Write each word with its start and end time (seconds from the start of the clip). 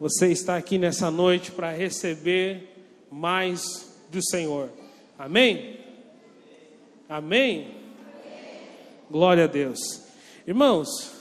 você 0.00 0.28
está 0.28 0.56
aqui 0.56 0.78
nessa 0.78 1.10
noite 1.10 1.50
para 1.50 1.72
receber 1.72 2.72
mais 3.10 3.60
do 4.10 4.22
Senhor. 4.22 4.70
Amém? 5.18 5.80
Amém? 7.08 7.74
Glória 9.10 9.44
a 9.44 9.46
Deus. 9.48 10.04
Irmãos, 10.46 11.12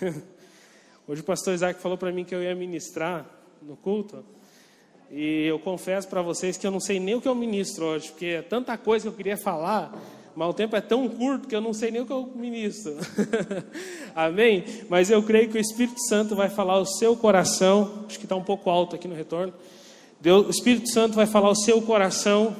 hoje 1.06 1.20
o 1.20 1.24
pastor 1.24 1.54
Isaac 1.54 1.80
falou 1.80 1.96
para 1.96 2.10
mim 2.10 2.24
que 2.24 2.34
eu 2.34 2.42
ia 2.42 2.56
ministrar 2.56 3.24
no 3.62 3.76
culto. 3.76 4.24
E 5.12 5.44
eu 5.46 5.60
confesso 5.60 6.08
para 6.08 6.20
vocês 6.20 6.56
que 6.56 6.66
eu 6.66 6.72
não 6.72 6.80
sei 6.80 6.98
nem 6.98 7.14
o 7.14 7.20
que 7.20 7.28
eu 7.28 7.36
ministro 7.36 7.84
hoje, 7.84 8.10
porque 8.10 8.26
é 8.26 8.42
tanta 8.42 8.76
coisa 8.76 9.04
que 9.04 9.08
eu 9.08 9.16
queria 9.16 9.36
falar, 9.36 9.96
mas 10.38 10.50
o 10.50 10.52
tempo 10.52 10.76
é 10.76 10.80
tão 10.80 11.08
curto 11.08 11.48
que 11.48 11.56
eu 11.56 11.60
não 11.60 11.72
sei 11.72 11.90
nem 11.90 12.00
o 12.00 12.06
que 12.06 12.12
eu 12.12 12.30
ministro. 12.32 12.96
Amém? 14.14 14.62
Mas 14.88 15.10
eu 15.10 15.20
creio 15.20 15.48
que 15.48 15.58
o 15.58 15.60
Espírito 15.60 16.00
Santo 16.06 16.36
vai 16.36 16.48
falar 16.48 16.78
o 16.78 16.86
seu 16.86 17.16
coração, 17.16 18.04
acho 18.06 18.20
que 18.20 18.24
está 18.24 18.36
um 18.36 18.44
pouco 18.44 18.70
alto 18.70 18.94
aqui 18.94 19.08
no 19.08 19.16
retorno. 19.16 19.52
Deus, 20.20 20.46
o 20.46 20.50
Espírito 20.50 20.88
Santo 20.90 21.16
vai 21.16 21.26
falar 21.26 21.50
o 21.50 21.56
seu 21.56 21.82
coração 21.82 22.54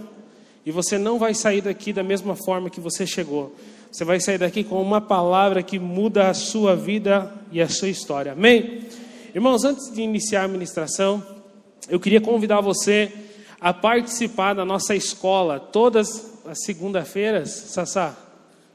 e 0.66 0.72
você 0.72 0.98
não 0.98 1.20
vai 1.20 1.34
sair 1.34 1.60
daqui 1.60 1.92
da 1.92 2.02
mesma 2.02 2.34
forma 2.34 2.68
que 2.68 2.80
você 2.80 3.06
chegou. 3.06 3.54
Você 3.92 4.04
vai 4.04 4.18
sair 4.18 4.38
daqui 4.38 4.64
com 4.64 4.82
uma 4.82 5.00
palavra 5.00 5.62
que 5.62 5.78
muda 5.78 6.30
a 6.30 6.34
sua 6.34 6.74
vida 6.74 7.32
e 7.52 7.62
a 7.62 7.68
sua 7.68 7.88
história. 7.88 8.32
Amém? 8.32 8.86
Irmãos, 9.32 9.62
antes 9.64 9.92
de 9.92 10.02
iniciar 10.02 10.42
a 10.42 10.48
ministração, 10.48 11.24
eu 11.88 12.00
queria 12.00 12.20
convidar 12.20 12.60
você 12.60 13.12
a 13.60 13.72
participar 13.72 14.54
da 14.54 14.64
nossa 14.64 14.96
escola 14.96 15.60
todas 15.60 16.27
as 16.48 16.62
segunda-feiras, 16.62 17.50
Sassá. 17.50 18.16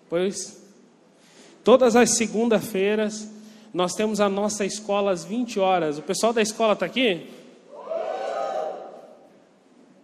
Pois 0.09 0.61
todas 1.63 1.95
as 1.95 2.11
segunda-feiras 2.11 3.27
nós 3.73 3.95
temos 3.95 4.21
a 4.21 4.29
nossa 4.29 4.63
escola 4.63 5.11
às 5.11 5.25
20 5.25 5.59
horas. 5.59 5.97
O 5.97 6.03
pessoal 6.03 6.31
da 6.31 6.41
escola 6.41 6.73
está 6.73 6.85
aqui? 6.85 7.27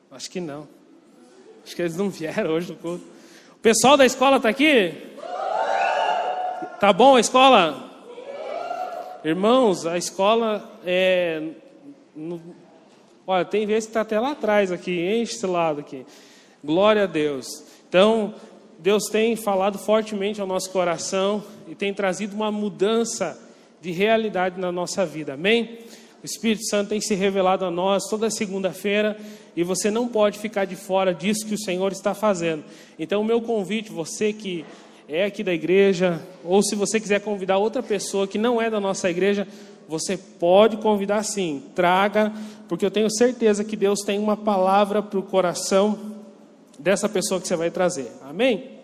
Acho 0.09 0.31
que 0.31 0.41
não. 0.41 0.67
Acho 1.63 1.75
que 1.75 1.81
eles 1.83 1.95
não 1.95 2.09
vieram 2.09 2.51
hoje 2.51 2.71
no 2.71 2.77
culto. 2.77 3.05
O 3.53 3.59
pessoal 3.61 3.95
da 3.95 4.05
escola 4.05 4.37
está 4.37 4.49
aqui? 4.49 4.93
Tá 6.79 6.91
bom 6.91 7.15
a 7.15 7.19
escola? 7.19 7.89
Irmãos, 9.23 9.85
a 9.85 9.97
escola 9.97 10.67
é. 10.83 11.49
No, 12.15 12.41
olha, 13.27 13.45
tem 13.45 13.67
vezes 13.67 13.85
que 13.85 13.89
está 13.91 14.01
até 14.01 14.19
lá 14.19 14.31
atrás 14.31 14.71
aqui, 14.71 14.91
enche 14.91 15.35
esse 15.35 15.45
lado 15.45 15.81
aqui. 15.81 16.05
Glória 16.63 17.03
a 17.03 17.05
Deus. 17.05 17.63
Então, 17.87 18.33
Deus 18.77 19.05
tem 19.05 19.35
falado 19.35 19.77
fortemente 19.77 20.41
ao 20.41 20.47
nosso 20.47 20.69
coração 20.71 21.41
e 21.67 21.75
tem 21.75 21.93
trazido 21.93 22.35
uma 22.35 22.51
mudança 22.51 23.39
de 23.81 23.91
realidade 23.91 24.59
na 24.59 24.71
nossa 24.71 25.05
vida. 25.05 25.35
Amém? 25.35 25.79
O 26.21 26.25
Espírito 26.25 26.65
Santo 26.67 26.89
tem 26.89 26.99
se 26.99 27.15
revelado 27.15 27.63
a 27.63 27.71
nós 27.71 28.03
toda 28.09 28.29
segunda-feira 28.29 29.17
e 29.55 29.63
você 29.63 29.89
não 29.89 30.07
pode 30.07 30.37
ficar 30.37 30.65
de 30.65 30.75
fora 30.75 31.13
disso 31.13 31.45
que 31.45 31.53
o 31.53 31.59
Senhor 31.59 31.93
está 31.93 32.13
fazendo. 32.13 32.65
Então, 32.97 33.21
o 33.21 33.25
meu 33.25 33.41
convite, 33.41 33.89
você 33.89 34.33
que 34.33 34.65
é 35.07 35.23
aqui 35.23 35.43
da 35.43 35.53
igreja, 35.53 36.21
ou 36.43 36.61
se 36.61 36.75
você 36.75 36.99
quiser 36.99 37.21
convidar 37.21 37.57
outra 37.57 37.81
pessoa 37.81 38.27
que 38.27 38.37
não 38.37 38.61
é 38.61 38.69
da 38.69 38.81
nossa 38.81 39.09
igreja, 39.09 39.47
você 39.87 40.17
pode 40.17 40.75
convidar 40.77 41.23
sim, 41.23 41.63
traga, 41.73 42.33
porque 42.67 42.85
eu 42.85 42.91
tenho 42.91 43.09
certeza 43.09 43.63
que 43.63 43.77
Deus 43.77 44.01
tem 44.01 44.19
uma 44.19 44.35
palavra 44.35 45.01
para 45.01 45.17
o 45.17 45.23
coração 45.23 46.18
dessa 46.79 47.09
pessoa 47.09 47.39
que 47.39 47.47
você 47.47 47.55
vai 47.55 47.69
trazer. 47.69 48.11
Amém? 48.21 48.79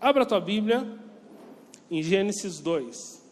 Abra 0.00 0.22
a 0.22 0.26
tua 0.26 0.40
Bíblia 0.40 0.86
em 1.90 2.02
Gênesis 2.02 2.60
2. 2.60 3.22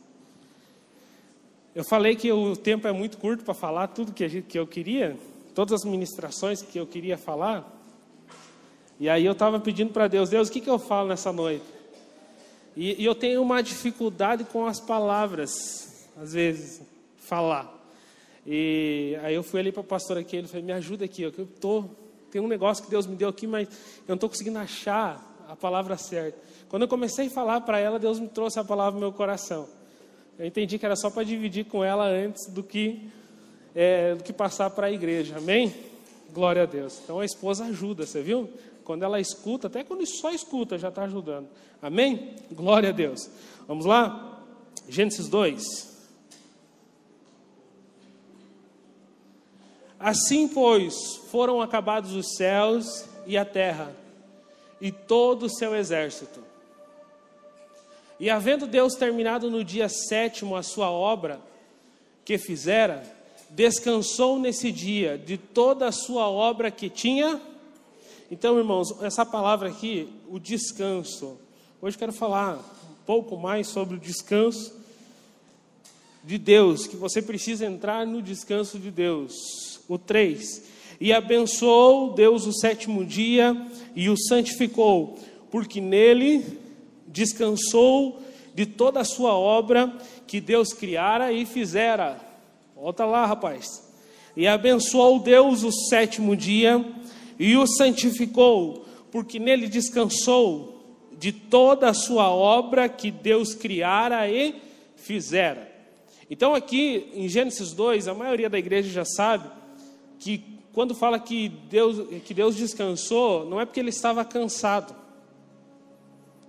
Eu 1.74 1.84
falei 1.84 2.16
que 2.16 2.32
o 2.32 2.56
tempo 2.56 2.88
é 2.88 2.92
muito 2.92 3.18
curto 3.18 3.44
para 3.44 3.54
falar 3.54 3.88
tudo 3.88 4.12
que, 4.12 4.28
gente, 4.28 4.46
que 4.46 4.58
eu 4.58 4.66
queria, 4.66 5.16
todas 5.54 5.80
as 5.80 5.84
ministrações 5.84 6.62
que 6.62 6.78
eu 6.78 6.86
queria 6.86 7.16
falar. 7.16 7.78
E 8.98 9.08
aí 9.08 9.24
eu 9.24 9.32
estava 9.32 9.60
pedindo 9.60 9.92
para 9.92 10.08
Deus, 10.08 10.30
Deus, 10.30 10.48
o 10.48 10.52
que, 10.52 10.60
que 10.60 10.68
eu 10.70 10.78
falo 10.78 11.08
nessa 11.08 11.32
noite? 11.32 11.64
E, 12.76 13.02
e, 13.02 13.04
eu 13.04 13.14
tenho 13.14 13.42
uma 13.42 13.62
dificuldade 13.62 14.44
com 14.44 14.66
as 14.66 14.80
palavras, 14.80 16.08
às 16.20 16.32
vezes, 16.32 16.82
falar. 17.18 17.72
E 18.46 19.16
aí 19.22 19.34
eu 19.34 19.42
fui 19.42 19.60
ali 19.60 19.72
para 19.72 19.80
o 19.80 19.84
pastor 19.84 20.18
aqui, 20.18 20.36
ele 20.36 20.48
falou, 20.48 20.64
me 20.64 20.72
ajuda 20.72 21.04
aqui, 21.04 21.22
eu 21.22 21.32
tô, 21.60 21.84
tem 22.30 22.40
um 22.40 22.48
negócio 22.48 22.84
que 22.84 22.90
Deus 22.90 23.06
me 23.06 23.16
deu 23.16 23.28
aqui, 23.28 23.46
mas 23.46 23.68
eu 23.68 24.04
não 24.08 24.14
estou 24.14 24.28
conseguindo 24.28 24.58
achar 24.58 25.44
a 25.48 25.56
palavra 25.56 25.96
certa. 25.96 26.38
Quando 26.68 26.82
eu 26.82 26.88
comecei 26.88 27.26
a 27.26 27.30
falar 27.30 27.60
para 27.62 27.78
ela, 27.78 27.98
Deus 27.98 28.20
me 28.20 28.28
trouxe 28.28 28.58
a 28.58 28.64
palavra 28.64 28.94
no 28.94 29.00
meu 29.00 29.12
coração. 29.12 29.68
Eu 30.38 30.46
entendi 30.46 30.78
que 30.78 30.86
era 30.86 30.96
só 30.96 31.10
para 31.10 31.24
dividir 31.24 31.66
com 31.66 31.84
ela 31.84 32.06
antes 32.06 32.46
do 32.48 32.62
que, 32.62 33.10
é, 33.74 34.14
do 34.14 34.22
que 34.22 34.32
passar 34.32 34.70
para 34.70 34.86
a 34.86 34.90
igreja. 34.90 35.38
Amém? 35.38 35.74
Glória 36.32 36.62
a 36.62 36.66
Deus. 36.66 37.00
Então 37.02 37.18
a 37.20 37.24
esposa 37.24 37.64
ajuda, 37.64 38.06
você 38.06 38.22
viu? 38.22 38.48
Quando 38.84 39.02
ela 39.02 39.20
escuta, 39.20 39.66
até 39.66 39.84
quando 39.84 40.06
só 40.06 40.32
escuta, 40.32 40.78
já 40.78 40.88
está 40.88 41.02
ajudando. 41.02 41.48
Amém? 41.82 42.36
Glória 42.52 42.90
a 42.90 42.92
Deus. 42.92 43.28
Vamos 43.66 43.84
lá? 43.84 44.42
Gênesis 44.88 45.28
2. 45.28 45.89
Assim, 50.00 50.48
pois, 50.48 51.16
foram 51.30 51.60
acabados 51.60 52.14
os 52.14 52.34
céus 52.34 53.04
e 53.26 53.36
a 53.36 53.44
terra, 53.44 53.94
e 54.80 54.90
todo 54.90 55.42
o 55.42 55.50
seu 55.50 55.76
exército. 55.76 56.42
E 58.18 58.30
havendo 58.30 58.66
Deus 58.66 58.94
terminado 58.94 59.50
no 59.50 59.62
dia 59.62 59.90
sétimo 59.90 60.56
a 60.56 60.62
sua 60.62 60.90
obra 60.90 61.38
que 62.24 62.38
fizera, 62.38 63.04
descansou 63.50 64.38
nesse 64.38 64.72
dia 64.72 65.18
de 65.18 65.36
toda 65.36 65.88
a 65.88 65.92
sua 65.92 66.30
obra 66.30 66.70
que 66.70 66.88
tinha. 66.88 67.38
Então, 68.30 68.56
irmãos, 68.56 68.94
essa 69.02 69.26
palavra 69.26 69.68
aqui, 69.68 70.08
o 70.30 70.38
descanso. 70.38 71.36
Hoje 71.82 71.98
quero 71.98 72.12
falar 72.12 72.56
um 72.56 73.04
pouco 73.04 73.36
mais 73.36 73.68
sobre 73.68 73.96
o 73.96 74.00
descanso 74.00 74.80
de 76.24 76.38
Deus, 76.38 76.86
que 76.86 76.96
você 76.96 77.20
precisa 77.20 77.66
entrar 77.66 78.06
no 78.06 78.22
descanso 78.22 78.78
de 78.78 78.90
Deus. 78.90 79.79
O 79.90 79.98
3. 79.98 80.62
E 81.00 81.12
abençoou 81.12 82.14
Deus 82.14 82.46
o 82.46 82.52
sétimo 82.52 83.04
dia 83.04 83.60
e 83.96 84.08
o 84.08 84.16
santificou, 84.16 85.18
porque 85.50 85.80
nele 85.80 86.44
descansou 87.08 88.22
de 88.54 88.66
toda 88.66 89.00
a 89.00 89.04
sua 89.04 89.34
obra 89.36 89.92
que 90.28 90.40
Deus 90.40 90.72
criara 90.72 91.32
e 91.32 91.44
fizera. 91.44 92.20
Volta 92.76 93.04
lá, 93.04 93.26
rapaz. 93.26 93.92
E 94.36 94.46
abençoou 94.46 95.18
Deus 95.18 95.64
o 95.64 95.72
sétimo 95.72 96.36
dia 96.36 96.84
e 97.36 97.56
o 97.56 97.66
santificou, 97.66 98.86
porque 99.10 99.40
nele 99.40 99.66
descansou 99.66 100.80
de 101.18 101.32
toda 101.32 101.88
a 101.88 101.94
sua 101.94 102.30
obra 102.30 102.88
que 102.88 103.10
Deus 103.10 103.54
criara 103.54 104.30
e 104.30 104.54
fizera. 104.94 105.68
Então, 106.30 106.54
aqui 106.54 107.08
em 107.12 107.28
Gênesis 107.28 107.72
2, 107.72 108.06
a 108.06 108.14
maioria 108.14 108.48
da 108.48 108.56
igreja 108.56 108.88
já 108.88 109.04
sabe 109.04 109.58
que 110.20 110.60
quando 110.72 110.94
fala 110.94 111.18
que 111.18 111.48
Deus, 111.48 112.22
que 112.24 112.32
Deus 112.32 112.54
descansou, 112.54 113.44
não 113.44 113.60
é 113.60 113.64
porque 113.64 113.80
ele 113.80 113.88
estava 113.88 114.24
cansado. 114.24 114.94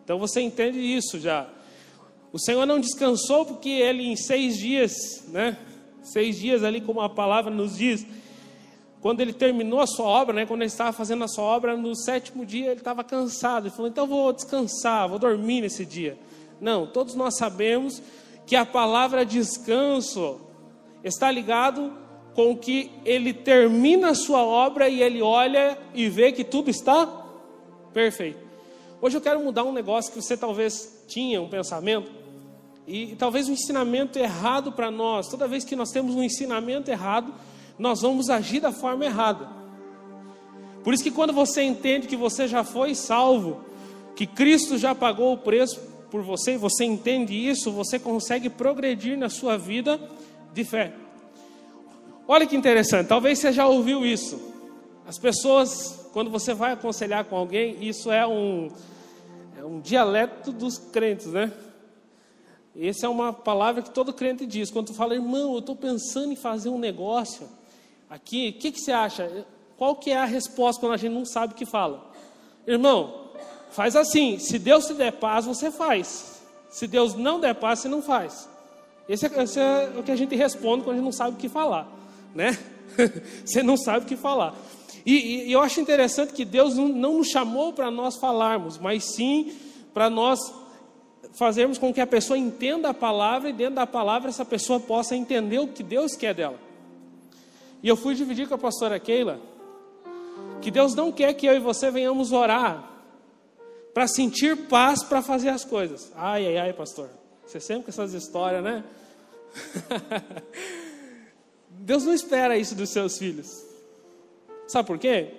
Então 0.04 0.20
você 0.20 0.42
entende 0.42 0.78
isso 0.78 1.20
já. 1.20 1.48
O 2.32 2.38
Senhor 2.38 2.66
não 2.66 2.80
descansou 2.80 3.46
porque 3.46 3.70
ele 3.70 4.04
em 4.06 4.16
seis 4.16 4.58
dias, 4.58 5.24
né? 5.30 5.58
Seis 6.04 6.38
dias 6.38 6.64
ali, 6.64 6.82
como 6.82 7.02
a 7.02 7.10
palavra 7.10 7.52
nos 7.52 7.78
diz, 7.78 8.06
quando 9.02 9.22
ele 9.22 9.34
terminou 9.34 9.80
a 9.80 9.88
sua 9.88 10.06
obra, 10.06 10.36
né? 10.36 10.46
Quando 10.46 10.62
ele 10.62 10.68
estava 10.68 10.94
fazendo 10.94 11.24
a 11.24 11.28
sua 11.28 11.44
obra, 11.44 11.76
no 11.76 11.96
sétimo 11.96 12.46
dia 12.46 12.68
ele 12.68 12.80
estava 12.80 13.04
cansado. 13.04 13.68
Ele 13.68 13.76
falou: 13.76 13.90
então 13.90 14.06
vou 14.06 14.32
descansar, 14.32 15.10
vou 15.10 15.18
dormir 15.18 15.62
nesse 15.62 15.86
dia. 15.86 16.18
Não, 16.60 16.86
todos 16.86 17.16
nós 17.16 17.38
sabemos 17.38 18.02
que 18.46 18.56
a 18.56 18.66
palavra 18.66 19.26
descanso 19.26 20.40
está 21.04 21.32
ligado 21.32 22.01
com 22.34 22.56
que 22.56 22.92
ele 23.04 23.34
termina 23.34 24.10
a 24.10 24.16
sua 24.16 24.44
obra 24.44 24.88
e 24.88 25.02
ele 25.02 25.22
olha 25.22 25.78
e 25.94 26.08
vê 26.08 26.32
que 26.32 26.44
tudo 26.44 26.70
está 26.70 27.08
perfeito. 27.94 28.40
Hoje 29.02 29.18
eu 29.18 29.22
quero 29.22 29.44
mudar 29.44 29.64
um 29.64 29.74
negócio 29.74 30.12
que 30.12 30.22
você 30.22 30.38
talvez 30.38 31.04
tinha 31.08 31.42
um 31.42 31.50
pensamento 31.50 32.12
e, 32.88 33.12
e 33.12 33.16
talvez 33.16 33.50
um 33.50 33.54
ensinamento 33.54 34.18
errado 34.18 34.72
para 34.72 34.90
nós. 34.90 35.28
Toda 35.28 35.48
vez 35.48 35.64
que 35.64 35.76
nós 35.76 35.92
temos 35.92 36.16
um 36.16 36.24
ensinamento 36.24 36.90
errado, 36.90 37.34
nós 37.78 38.02
vamos 38.02 38.30
agir 38.30 38.60
da 38.60 38.72
forma 38.72 39.06
errada. 39.06 39.50
Por 40.84 40.94
isso 40.94 41.04
que 41.04 41.12
quando 41.12 41.34
você 41.34 41.64
entende 41.64 42.08
que 42.08 42.16
você 42.16 42.48
já 42.48 42.64
foi 42.64 42.96
salvo, 42.96 43.62
que 44.16 44.26
Cristo 44.26 44.78
já 44.78 44.96
pagou 44.96 45.34
o 45.34 45.38
preço 45.38 45.80
por 46.10 46.22
você, 46.22 46.54
e 46.54 46.58
você 46.58 46.84
entende 46.84 47.34
isso, 47.34 47.72
você 47.72 47.98
consegue 47.98 48.50
progredir 48.50 49.18
na 49.18 49.30
sua 49.30 49.58
vida 49.58 50.00
de 50.54 50.64
fé. 50.64 50.94
Olha 52.34 52.48
que 52.48 52.56
interessante, 52.56 53.08
talvez 53.08 53.40
você 53.40 53.52
já 53.52 53.68
ouviu 53.68 54.06
isso. 54.06 54.40
As 55.06 55.18
pessoas, 55.18 56.08
quando 56.14 56.32
você 56.32 56.54
vai 56.54 56.72
aconselhar 56.72 57.26
com 57.26 57.36
alguém, 57.36 57.76
isso 57.84 58.10
é 58.10 58.26
um, 58.26 58.72
é 59.60 59.66
um 59.66 59.82
dialeto 59.82 60.50
dos 60.54 60.78
crentes, 60.78 61.28
né? 61.28 61.52
Essa 62.74 63.06
é 63.06 63.10
uma 63.10 63.34
palavra 63.34 63.82
que 63.82 63.90
todo 63.90 64.14
crente 64.14 64.46
diz. 64.46 64.72
Quando 64.72 64.88
tu 64.88 64.94
fala, 64.94 65.14
irmão, 65.14 65.52
eu 65.52 65.60
estou 65.60 65.76
pensando 65.76 66.32
em 66.32 66.38
fazer 66.38 66.70
um 66.70 66.80
negócio 66.80 67.50
aqui, 68.10 68.56
o 68.56 68.62
que, 68.62 68.72
que 68.72 68.80
você 68.80 68.94
acha? 68.94 69.46
Qual 69.76 69.98
que 69.98 70.12
é 70.12 70.18
a 70.18 70.24
resposta 70.24 70.80
quando 70.80 70.94
a 70.94 70.98
gente 70.98 71.12
não 71.12 71.26
sabe 71.26 71.52
o 71.52 71.58
que 71.58 71.66
fala? 71.66 72.14
Irmão, 72.66 73.26
faz 73.72 73.94
assim, 73.94 74.40
se 74.40 74.58
Deus 74.58 74.86
te 74.88 74.94
der 74.94 75.12
paz, 75.12 75.46
você 75.46 75.70
faz. 75.70 76.42
Se 76.70 76.88
Deus 76.88 77.14
não 77.14 77.42
der 77.42 77.56
paz, 77.56 77.80
você 77.80 77.90
não 77.90 78.02
faz. 78.02 78.48
Esse 79.10 79.26
é, 79.26 79.44
esse 79.44 79.60
é 79.60 79.92
o 79.98 80.02
que 80.02 80.14
a 80.14 80.16
gente 80.16 80.34
responde 80.34 80.86
quando 80.86 80.94
a 80.94 80.96
gente 80.96 81.04
não 81.04 81.12
sabe 81.12 81.36
o 81.36 81.38
que 81.38 81.50
falar, 81.50 82.00
né? 82.34 82.58
você 83.46 83.64
não 83.64 83.78
sabe 83.78 84.06
o 84.06 84.08
que 84.08 84.16
falar. 84.16 84.56
E, 85.06 85.48
e 85.48 85.52
eu 85.52 85.62
acho 85.62 85.80
interessante 85.80 86.34
que 86.34 86.46
Deus 86.46 86.76
não, 86.76 86.88
não 86.88 87.18
nos 87.18 87.28
chamou 87.28 87.74
para 87.74 87.90
nós 87.90 88.18
falarmos, 88.18 88.78
mas 88.78 89.04
sim 89.16 89.54
para 89.94 90.10
nós 90.10 90.40
fazermos 91.34 91.78
com 91.78 91.94
que 91.94 92.02
a 92.02 92.08
pessoa 92.08 92.38
entenda 92.38 92.90
a 92.90 92.94
palavra 92.94 93.50
e 93.50 93.54
dentro 93.54 93.76
da 93.76 93.88
palavra 93.88 94.30
essa 94.30 94.46
pessoa 94.46 94.80
possa 94.80 95.16
entender 95.16 95.60
o 95.60 95.68
que 95.68 95.84
Deus 95.84 96.16
quer 96.16 96.34
dela. 96.34 96.60
E 97.82 97.88
eu 97.88 97.96
fui 97.96 98.14
dividir 98.14 98.48
com 98.48 98.56
a 98.56 98.58
pastora 98.58 99.00
Keila 99.00 99.40
que 100.62 100.70
Deus 100.70 100.94
não 100.94 101.12
quer 101.12 101.34
que 101.34 101.48
eu 101.48 101.56
e 101.56 101.60
você 101.60 101.90
venhamos 101.90 102.32
orar 102.32 102.88
para 103.94 104.08
sentir 104.08 104.56
paz 104.68 105.04
para 105.04 105.22
fazer 105.22 105.50
as 105.50 105.66
coisas. 105.66 106.12
Ai, 106.16 106.46
ai, 106.48 106.58
ai, 106.58 106.74
pastor. 106.74 107.10
Você 107.46 107.60
sempre 107.60 107.86
com 107.86 107.90
essas 107.90 108.14
histórias, 108.14 108.64
né? 108.64 108.84
Deus 111.82 112.04
não 112.04 112.14
espera 112.14 112.58
isso 112.58 112.76
dos 112.76 112.90
seus 112.92 113.18
filhos. 113.18 113.48
Sabe 114.68 114.88
por 114.88 115.00
quê? 115.00 115.30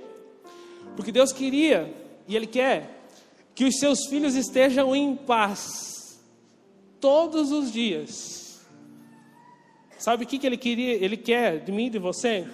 Porque 0.97 1.13
Deus 1.13 1.33
queria 1.33 1.95
e 2.27 2.35
Ele 2.35 2.47
quer 2.47 3.07
que 3.55 3.65
os 3.65 3.79
seus 3.79 4.07
filhos 4.07 4.35
estejam 4.35 4.95
em 4.95 5.15
paz 5.15 6.21
todos 7.01 7.53
os 7.53 7.71
dias. 7.71 8.61
Sabe 9.99 10.25
o 10.25 10.27
que, 10.27 10.39
que 10.39 10.47
ele 10.47 10.57
queria? 10.57 10.95
Ele 10.95 11.17
quer 11.17 11.61
de 11.61 11.71
mim 11.71 11.87
e 11.87 11.91
de 11.91 11.99
você? 11.99 12.47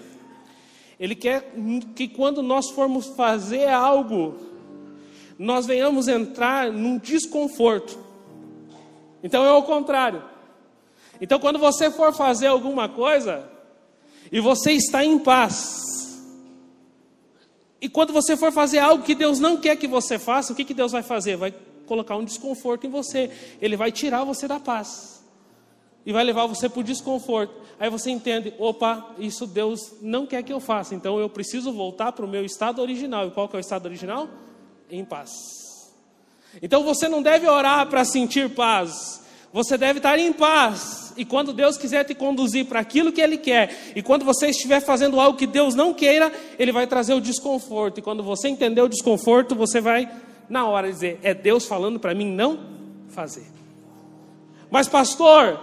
Ele 1.00 1.14
quer 1.14 1.50
que 1.94 2.08
quando 2.08 2.42
nós 2.42 2.68
formos 2.70 3.06
fazer 3.06 3.68
algo, 3.68 4.36
nós 5.38 5.64
venhamos 5.64 6.08
entrar 6.08 6.70
num 6.70 6.98
desconforto. 6.98 7.98
Então 9.22 9.44
é 9.44 9.52
o 9.52 9.62
contrário. 9.62 10.22
Então 11.20 11.38
quando 11.38 11.58
você 11.58 11.90
for 11.90 12.12
fazer 12.12 12.48
alguma 12.48 12.88
coisa 12.88 13.48
e 14.30 14.40
você 14.40 14.72
está 14.72 15.04
em 15.04 15.18
paz, 15.18 15.88
e 17.80 17.88
quando 17.88 18.12
você 18.12 18.36
for 18.36 18.52
fazer 18.52 18.78
algo 18.78 19.04
que 19.04 19.14
Deus 19.14 19.38
não 19.38 19.56
quer 19.56 19.76
que 19.76 19.86
você 19.86 20.18
faça, 20.18 20.52
o 20.52 20.56
que, 20.56 20.64
que 20.64 20.74
Deus 20.74 20.92
vai 20.92 21.02
fazer? 21.02 21.36
Vai 21.36 21.54
colocar 21.86 22.16
um 22.16 22.24
desconforto 22.24 22.86
em 22.86 22.90
você. 22.90 23.30
Ele 23.60 23.76
vai 23.76 23.92
tirar 23.92 24.24
você 24.24 24.48
da 24.48 24.58
paz. 24.58 25.24
E 26.04 26.12
vai 26.12 26.24
levar 26.24 26.46
você 26.46 26.68
para 26.68 26.80
o 26.80 26.84
desconforto. 26.84 27.54
Aí 27.78 27.88
você 27.88 28.10
entende: 28.10 28.52
opa, 28.58 29.14
isso 29.18 29.46
Deus 29.46 29.94
não 30.02 30.26
quer 30.26 30.42
que 30.42 30.52
eu 30.52 30.58
faça. 30.58 30.94
Então 30.94 31.20
eu 31.20 31.28
preciso 31.28 31.72
voltar 31.72 32.12
para 32.12 32.24
o 32.24 32.28
meu 32.28 32.44
estado 32.44 32.82
original. 32.82 33.28
E 33.28 33.30
qual 33.30 33.48
que 33.48 33.54
é 33.54 33.58
o 33.58 33.60
estado 33.60 33.86
original? 33.86 34.28
Em 34.90 35.04
paz. 35.04 35.30
Então 36.60 36.82
você 36.82 37.08
não 37.08 37.22
deve 37.22 37.46
orar 37.46 37.86
para 37.88 38.04
sentir 38.04 38.50
paz. 38.54 39.22
Você 39.52 39.78
deve 39.78 39.98
estar 39.98 40.18
em 40.18 40.32
paz. 40.32 41.12
E 41.16 41.24
quando 41.24 41.52
Deus 41.52 41.76
quiser 41.76 42.04
te 42.04 42.14
conduzir 42.14 42.66
para 42.66 42.80
aquilo 42.80 43.10
que 43.10 43.20
Ele 43.20 43.38
quer, 43.38 43.92
e 43.96 44.02
quando 44.02 44.24
você 44.24 44.48
estiver 44.48 44.80
fazendo 44.80 45.18
algo 45.18 45.38
que 45.38 45.46
Deus 45.46 45.74
não 45.74 45.92
queira, 45.92 46.32
Ele 46.58 46.70
vai 46.70 46.86
trazer 46.86 47.14
o 47.14 47.20
desconforto. 47.20 47.98
E 47.98 48.02
quando 48.02 48.22
você 48.22 48.48
entender 48.48 48.82
o 48.82 48.88
desconforto, 48.88 49.54
você 49.54 49.80
vai, 49.80 50.08
na 50.48 50.66
hora, 50.66 50.90
dizer: 50.90 51.18
É 51.22 51.34
Deus 51.34 51.64
falando 51.64 51.98
para 51.98 52.14
mim 52.14 52.30
não 52.30 52.60
fazer. 53.08 53.46
Mas, 54.70 54.86
pastor, 54.86 55.58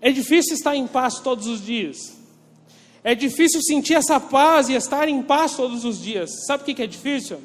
é 0.00 0.10
difícil 0.10 0.54
estar 0.54 0.74
em 0.74 0.86
paz 0.86 1.20
todos 1.20 1.46
os 1.46 1.64
dias. 1.64 2.16
É 3.04 3.14
difícil 3.14 3.62
sentir 3.62 3.94
essa 3.94 4.18
paz 4.18 4.68
e 4.68 4.74
estar 4.74 5.08
em 5.08 5.22
paz 5.22 5.54
todos 5.54 5.84
os 5.84 6.02
dias. 6.02 6.30
Sabe 6.46 6.62
o 6.62 6.74
que 6.74 6.82
é 6.82 6.86
difícil? 6.86 7.38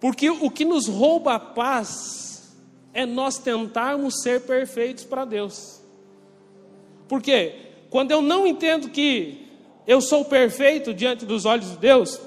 Porque 0.00 0.30
o 0.30 0.50
que 0.50 0.64
nos 0.64 0.86
rouba 0.86 1.34
a 1.34 1.38
paz 1.40 2.28
é 2.92 3.06
nós 3.06 3.38
tentarmos 3.38 4.22
ser 4.22 4.42
perfeitos 4.42 5.04
para 5.04 5.24
Deus. 5.24 5.80
Por 7.08 7.22
quê? 7.22 7.54
Quando 7.90 8.10
eu 8.10 8.20
não 8.20 8.46
entendo 8.46 8.88
que 8.88 9.46
eu 9.86 10.00
sou 10.00 10.24
perfeito 10.24 10.92
diante 10.92 11.24
dos 11.24 11.44
olhos 11.44 11.70
de 11.70 11.76
Deus, 11.78 12.20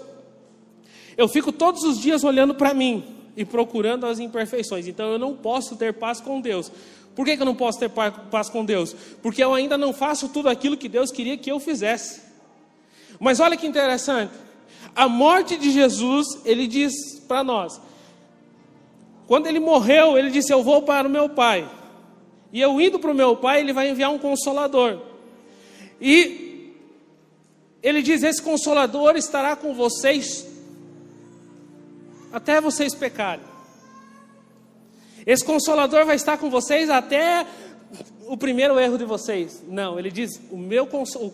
eu 1.17 1.27
fico 1.27 1.51
todos 1.51 1.83
os 1.83 1.99
dias 1.99 2.23
olhando 2.23 2.55
para 2.55 2.73
mim 2.73 3.03
e 3.35 3.45
procurando 3.45 4.05
as 4.05 4.19
imperfeições. 4.19 4.87
Então 4.87 5.11
eu 5.11 5.19
não 5.19 5.35
posso 5.35 5.75
ter 5.75 5.93
paz 5.93 6.19
com 6.19 6.41
Deus. 6.41 6.71
Por 7.15 7.25
que, 7.25 7.35
que 7.35 7.41
eu 7.41 7.45
não 7.45 7.55
posso 7.55 7.79
ter 7.79 7.89
paz 7.89 8.49
com 8.49 8.63
Deus? 8.63 8.95
Porque 9.21 9.43
eu 9.43 9.53
ainda 9.53 9.77
não 9.77 9.93
faço 9.93 10.29
tudo 10.29 10.49
aquilo 10.49 10.77
que 10.77 10.87
Deus 10.87 11.11
queria 11.11 11.37
que 11.37 11.51
eu 11.51 11.59
fizesse. 11.59 12.21
Mas 13.19 13.39
olha 13.39 13.57
que 13.57 13.67
interessante. 13.67 14.33
A 14.95 15.07
morte 15.07 15.57
de 15.57 15.71
Jesus, 15.71 16.27
ele 16.45 16.67
diz 16.67 17.19
para 17.27 17.43
nós: 17.43 17.79
quando 19.31 19.47
ele 19.47 19.61
morreu, 19.61 20.17
ele 20.17 20.29
disse: 20.29 20.51
Eu 20.51 20.61
vou 20.61 20.81
para 20.81 21.07
o 21.07 21.09
meu 21.09 21.29
pai. 21.29 21.65
E 22.51 22.59
eu 22.59 22.81
indo 22.81 22.99
para 22.99 23.11
o 23.11 23.15
meu 23.15 23.37
pai, 23.37 23.61
ele 23.61 23.71
vai 23.71 23.89
enviar 23.89 24.11
um 24.11 24.19
consolador. 24.19 24.99
E 26.01 26.75
ele 27.81 28.01
diz: 28.01 28.23
Esse 28.23 28.41
consolador 28.41 29.15
estará 29.15 29.55
com 29.55 29.73
vocês 29.73 30.45
até 32.33 32.59
vocês 32.59 32.93
pecarem. 32.93 33.45
Esse 35.25 35.45
consolador 35.45 36.05
vai 36.05 36.17
estar 36.17 36.37
com 36.37 36.49
vocês 36.49 36.89
até 36.89 37.47
o 38.27 38.35
primeiro 38.35 38.77
erro 38.77 38.97
de 38.97 39.05
vocês. 39.05 39.63
Não, 39.65 39.97
ele 39.97 40.11
diz: 40.11 40.41
o 40.51 40.57
meu 40.57 40.89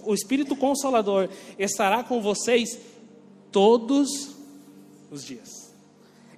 o 0.05 0.13
Espírito 0.13 0.55
Consolador 0.55 1.29
estará 1.57 2.03
com 2.03 2.21
vocês 2.21 2.77
todos 3.51 4.35
os 5.09 5.25
dias. 5.25 5.66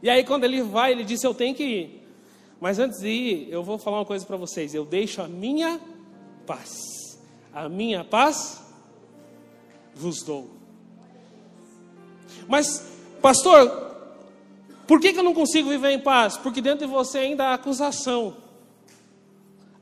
E 0.02 0.10
aí, 0.10 0.24
quando 0.24 0.44
ele 0.44 0.62
vai, 0.62 0.92
ele 0.92 1.04
disse: 1.04 1.26
Eu 1.26 1.34
tenho 1.34 1.56
que 1.56 1.64
ir. 1.64 2.00
Mas 2.60 2.80
antes 2.80 3.00
de 3.00 3.08
ir, 3.08 3.48
eu 3.52 3.64
vou 3.64 3.78
falar 3.78 4.00
uma 4.00 4.06
coisa 4.06 4.26
para 4.26 4.38
vocês. 4.38 4.74
Eu 4.74 4.86
deixo 4.86 5.22
a 5.22 5.28
minha 5.28 5.80
paz. 6.46 6.74
A 7.54 7.70
minha 7.70 8.04
paz 8.04 8.64
vos 9.96 10.24
dou. 10.24 10.50
Mas, 12.48 12.86
pastor, 13.22 13.90
por 14.88 15.00
que, 15.00 15.14
que 15.14 15.20
eu 15.20 15.24
não 15.24 15.34
consigo 15.34 15.70
viver 15.70 15.92
em 15.92 16.00
paz? 16.00 16.38
Porque 16.38 16.62
dentro 16.62 16.88
de 16.88 16.92
você 16.92 17.20
ainda 17.20 17.46
há 17.46 17.54
acusação. 17.54 18.38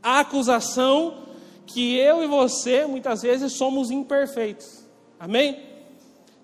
A 0.02 0.20
acusação 0.20 1.28
que 1.66 1.96
eu 1.96 2.24
e 2.24 2.28
você 2.28 2.86
muitas 2.86 3.22
vezes 3.22 3.54
somos 3.54 3.92
imperfeitos. 3.92 4.86
Amém? 5.20 5.67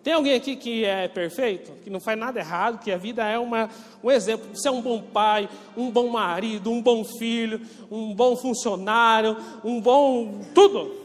Tem 0.04 0.12
alguém 0.12 0.34
aqui 0.34 0.58
que 0.58 0.84
é 0.84 1.08
perfeito, 1.08 1.72
que 1.82 1.90
não 1.90 2.02
faz 2.02 2.20
nada 2.20 2.38
errado, 2.38 2.84
que 2.84 2.92
a 2.92 2.98
vida 2.98 3.26
é 3.26 3.40
uma, 3.40 3.70
um 4.04 4.12
exemplo? 4.12 4.46
Você 4.54 4.68
é 4.68 4.72
um 4.72 4.82
bom 4.82 5.02
pai, 5.02 5.50
um 5.78 5.90
bom 5.90 6.10
marido, 6.10 6.70
um 6.70 6.82
bom 6.82 7.06
filho, 7.06 7.62
um 7.90 8.14
bom 8.14 8.36
funcionário, 8.36 9.38
um 9.64 9.80
bom. 9.80 10.42
tudo. 10.54 11.04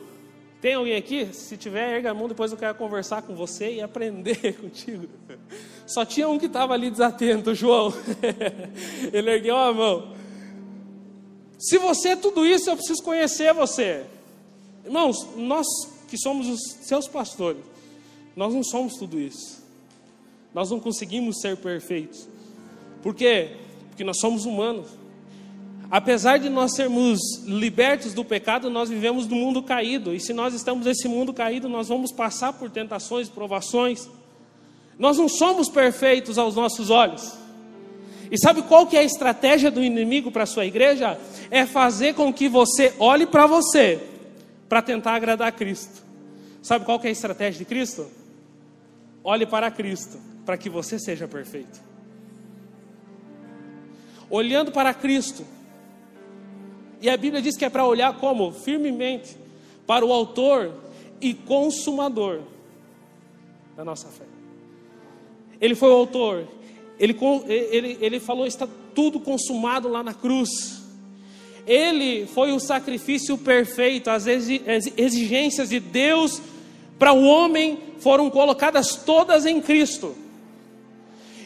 Tem 0.61 0.75
alguém 0.75 0.97
aqui? 0.97 1.29
Se 1.33 1.57
tiver, 1.57 1.99
erga 1.99 2.11
a 2.11 2.15
mão, 2.15 2.27
depois 2.27 2.51
eu 2.51 2.59
quero 2.59 2.75
conversar 2.75 3.23
com 3.23 3.37
você 3.37 3.75
e 3.75 3.81
aprender 3.81 4.55
contigo. 4.61 5.07
Só 5.87 6.05
tinha 6.05 6.29
um 6.29 6.37
que 6.37 6.47
estava 6.47 6.75
ali 6.75 6.91
desatento, 6.91 7.55
João. 7.55 7.95
Ele 9.13 9.31
ergueu 9.31 9.57
a 9.57 9.73
mão. 9.73 10.13
Se 11.57 11.79
você 11.79 12.11
é 12.11 12.17
tudo 12.17 12.45
isso, 12.45 12.69
eu 12.69 12.75
preciso 12.75 13.03
conhecer 13.05 13.55
você. 13.55 14.05
Irmãos, 14.85 15.29
nós 15.37 15.67
que 16.09 16.19
somos 16.19 16.49
os 16.49 16.61
seus 16.85 17.07
pastores, 17.07 17.63
nós 18.39 18.55
não 18.55 18.63
somos 18.63 18.95
tudo 18.95 19.19
isso. 19.19 19.61
Nós 20.55 20.71
não 20.71 20.79
conseguimos 20.79 21.41
ser 21.41 21.57
perfeitos. 21.57 22.29
Por 23.03 23.13
quê? 23.13 23.57
Porque 23.89 24.05
nós 24.05 24.21
somos 24.21 24.45
humanos. 24.45 24.87
Apesar 25.91 26.39
de 26.39 26.49
nós 26.49 26.77
sermos 26.77 27.19
libertos 27.45 28.15
do 28.15 28.25
pecado, 28.25 28.71
nós 28.71 28.89
vivemos 28.89 29.27
no 29.27 29.35
mundo 29.35 29.61
caído. 29.61 30.15
E 30.15 30.21
se 30.21 30.33
nós 30.33 30.55
estamos 30.55 30.87
nesse 30.87 31.09
mundo 31.09 31.35
caído, 31.35 31.69
nós 31.69 31.89
vamos 31.89 32.13
passar 32.13 32.53
por 32.53 32.71
tentações, 32.71 33.29
provações. 33.29 34.09
Nós 34.97 35.19
não 35.19 35.29
somos 35.29 35.69
perfeitos 35.69 36.39
aos 36.39 36.55
nossos 36.55 36.91
olhos. 36.91 37.37
E 38.31 38.39
sabe 38.39 38.63
qual 38.63 38.87
que 38.87 38.97
é 38.97 39.01
a 39.01 39.05
estratégia 39.05 39.69
do 39.69 39.83
inimigo 39.83 40.31
para 40.31 40.45
a 40.45 40.47
sua 40.47 40.65
igreja? 40.65 41.19
É 41.51 41.67
fazer 41.67 42.15
com 42.15 42.33
que 42.33 42.49
você 42.49 42.95
olhe 43.01 43.27
para 43.27 43.49
você 43.49 44.01
para 44.69 44.81
tentar 44.81 45.17
agradar 45.17 45.49
a 45.49 45.53
Cristo. 45.53 46.07
Sabe 46.63 46.85
qual 46.85 47.01
que 47.01 47.09
é 47.09 47.11
a 47.11 47.13
estratégia 47.13 47.59
de 47.59 47.65
Cristo? 47.65 48.18
Olhe 49.29 49.45
para 49.45 49.71
Cristo, 49.71 50.19
para 50.47 50.57
que 50.57 50.71
você 50.71 50.99
seja 50.99 51.29
perfeito. 51.29 51.79
Olhando 54.31 54.73
para 54.73 54.95
Cristo. 54.95 55.45
E 56.99 57.11
a 57.11 57.17
Bíblia 57.19 57.43
diz 57.43 57.55
que 57.55 57.67
é 57.67 57.69
para 57.69 57.85
olhar 57.85 58.17
como? 58.17 58.51
Firmemente 58.53 59.37
para 59.87 60.03
o 60.03 60.15
Autor 60.15 60.73
e 61.21 61.35
Consumador 61.35 62.41
da 63.77 63.85
nossa 63.85 64.09
fé. 64.09 64.25
Ele 65.61 65.75
foi 65.75 65.91
o 65.91 65.97
Autor, 65.97 66.49
ele, 66.99 67.15
ele, 67.71 67.99
ele 68.01 68.21
falou: 68.21 68.47
está 68.47 68.67
tudo 68.95 69.21
consumado 69.21 69.89
lá 69.89 70.03
na 70.03 70.15
cruz. 70.15 70.49
Ele 71.67 72.27
foi 72.29 72.51
o 72.53 72.59
sacrifício 72.59 73.37
perfeito, 73.37 74.09
as 74.09 74.27
exigências 74.27 75.69
de 75.69 75.81
Deus 75.81 76.41
para 76.99 77.13
o 77.13 77.25
homem 77.25 77.79
foram 78.01 78.29
colocadas 78.29 78.97
todas 78.97 79.47
em 79.47 79.61
Cristo. 79.61 80.15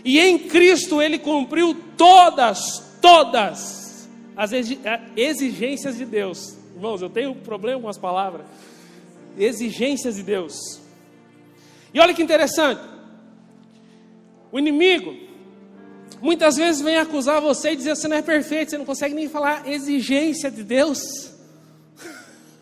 E 0.05 0.19
em 0.19 0.39
Cristo 0.39 1.01
ele 1.01 1.19
cumpriu 1.19 1.77
todas, 1.97 2.83
todas 3.01 4.09
as 4.37 4.51
exigências 5.17 5.97
de 5.97 6.05
Deus. 6.05 6.57
Irmãos, 6.75 7.03
eu 7.03 7.11
tenho 7.11 7.35
problema 7.35 7.83
com 7.83 7.89
as 7.89 7.99
palavras. 7.99 8.47
Exigências 9.39 10.17
de 10.17 10.23
Deus. 10.23 10.81
E 11.95 12.01
olha 12.01 12.15
que 12.15 12.23
interessante. 12.23 12.81
O 14.51 14.59
inimigo 14.59 15.15
muitas 16.21 16.57
vezes 16.57 16.81
vem 16.81 16.97
acusar 16.97 17.41
você 17.41 17.73
e 17.73 17.77
dizer 17.77 17.97
você 17.97 18.09
não 18.09 18.17
é 18.17 18.23
perfeito, 18.23 18.71
você 18.71 18.79
não 18.79 18.85
consegue 18.85 19.15
nem 19.15 19.29
falar 19.29 19.69
exigência 19.69 20.51
de 20.51 20.63
Deus. 20.63 21.01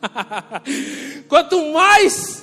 Quanto 1.29 1.73
mais 1.73 2.40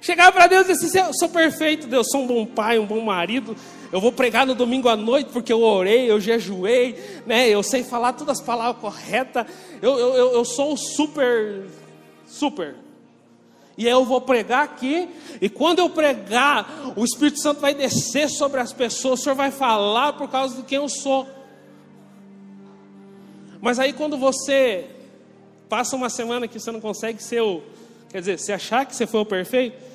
chegar 0.00 0.32
para 0.32 0.46
Deus 0.46 0.68
e 0.68 0.72
dizer, 0.72 1.00
eu 1.00 1.14
sou 1.14 1.28
perfeito, 1.28 1.86
Deus, 1.86 2.08
sou 2.10 2.22
um 2.22 2.26
bom 2.26 2.46
pai, 2.46 2.78
um 2.78 2.86
bom 2.86 3.00
marido, 3.00 3.54
eu 3.92 4.00
vou 4.00 4.12
pregar 4.12 4.46
no 4.46 4.54
domingo 4.54 4.88
à 4.88 4.96
noite 4.96 5.30
porque 5.32 5.52
eu 5.52 5.62
orei, 5.62 6.10
eu 6.10 6.20
jejuei, 6.20 7.22
né? 7.26 7.48
eu 7.48 7.62
sei 7.62 7.84
falar 7.84 8.14
todas 8.14 8.40
as 8.40 8.44
palavras 8.44 8.80
corretas, 8.80 9.46
eu, 9.82 9.98
eu, 9.98 10.32
eu 10.32 10.44
sou 10.44 10.76
super, 10.76 11.66
super. 12.26 12.76
E 13.76 13.86
aí 13.86 13.92
eu 13.92 14.04
vou 14.04 14.20
pregar 14.20 14.64
aqui, 14.64 15.08
e 15.40 15.48
quando 15.48 15.78
eu 15.78 15.88
pregar, 15.88 16.92
o 16.96 17.04
Espírito 17.04 17.40
Santo 17.40 17.60
vai 17.60 17.74
descer 17.74 18.28
sobre 18.28 18.60
as 18.60 18.72
pessoas, 18.72 19.20
o 19.20 19.22
Senhor 19.22 19.34
vai 19.34 19.50
falar 19.50 20.14
por 20.14 20.28
causa 20.28 20.56
de 20.56 20.62
quem 20.62 20.76
eu 20.76 20.88
sou. 20.88 21.26
Mas 23.60 23.78
aí 23.78 23.92
quando 23.92 24.16
você 24.16 24.86
passa 25.68 25.94
uma 25.94 26.10
semana 26.10 26.48
que 26.48 26.58
você 26.58 26.70
não 26.72 26.80
consegue 26.80 27.22
ser 27.22 27.42
o, 27.42 27.62
quer 28.10 28.20
dizer, 28.20 28.38
se 28.38 28.52
achar 28.52 28.84
que 28.84 28.94
você 28.94 29.06
foi 29.06 29.20
o 29.20 29.26
perfeito, 29.26 29.89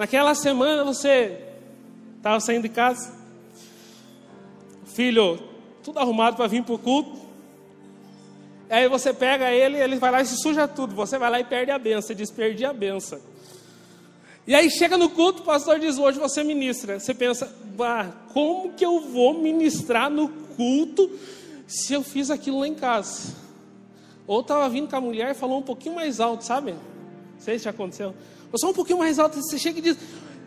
naquela 0.00 0.34
semana 0.34 0.82
você 0.82 1.38
estava 2.16 2.40
saindo 2.40 2.62
de 2.62 2.70
casa, 2.70 3.12
filho 4.86 5.38
tudo 5.82 5.98
arrumado 5.98 6.36
para 6.36 6.46
vir 6.46 6.62
para 6.62 6.74
o 6.74 6.78
culto, 6.78 7.20
Aí 8.70 8.88
você 8.88 9.12
pega 9.12 9.50
ele, 9.50 9.78
ele 9.78 9.96
vai 9.96 10.12
lá 10.12 10.22
e 10.22 10.26
se 10.26 10.36
suja 10.36 10.68
tudo. 10.68 10.94
Você 10.94 11.18
vai 11.18 11.28
lá 11.28 11.40
e 11.40 11.44
perde 11.44 11.72
a 11.72 11.78
benção. 11.78 12.02
Você 12.02 12.14
diz, 12.14 12.30
perdi 12.30 12.64
a 12.64 12.72
benção. 12.72 13.18
E 14.46 14.54
aí 14.54 14.70
chega 14.70 14.96
no 14.96 15.10
culto, 15.10 15.42
o 15.42 15.44
pastor 15.44 15.80
diz, 15.80 15.98
hoje 15.98 16.20
você 16.20 16.44
ministra. 16.44 17.00
Você 17.00 17.12
pensa, 17.12 17.52
bah, 17.76 18.06
como 18.32 18.72
que 18.74 18.86
eu 18.86 19.00
vou 19.00 19.34
ministrar 19.34 20.08
no 20.08 20.28
culto 20.28 21.10
se 21.66 21.92
eu 21.92 22.04
fiz 22.04 22.30
aquilo 22.30 22.60
lá 22.60 22.68
em 22.68 22.74
casa? 22.76 23.34
Ou 24.24 24.40
estava 24.40 24.68
vindo 24.68 24.88
com 24.88 24.94
a 24.94 25.00
mulher 25.00 25.32
e 25.32 25.34
falou 25.34 25.58
um 25.58 25.62
pouquinho 25.62 25.96
mais 25.96 26.20
alto, 26.20 26.44
sabe? 26.44 26.70
Não 26.70 27.40
sei 27.40 27.58
se 27.58 27.68
aconteceu. 27.68 28.14
Só 28.56 28.70
um 28.70 28.74
pouquinho 28.74 28.98
mais 28.98 29.18
alto, 29.18 29.36
você 29.36 29.58
chega 29.58 29.78
e 29.78 29.82
diz, 29.82 29.96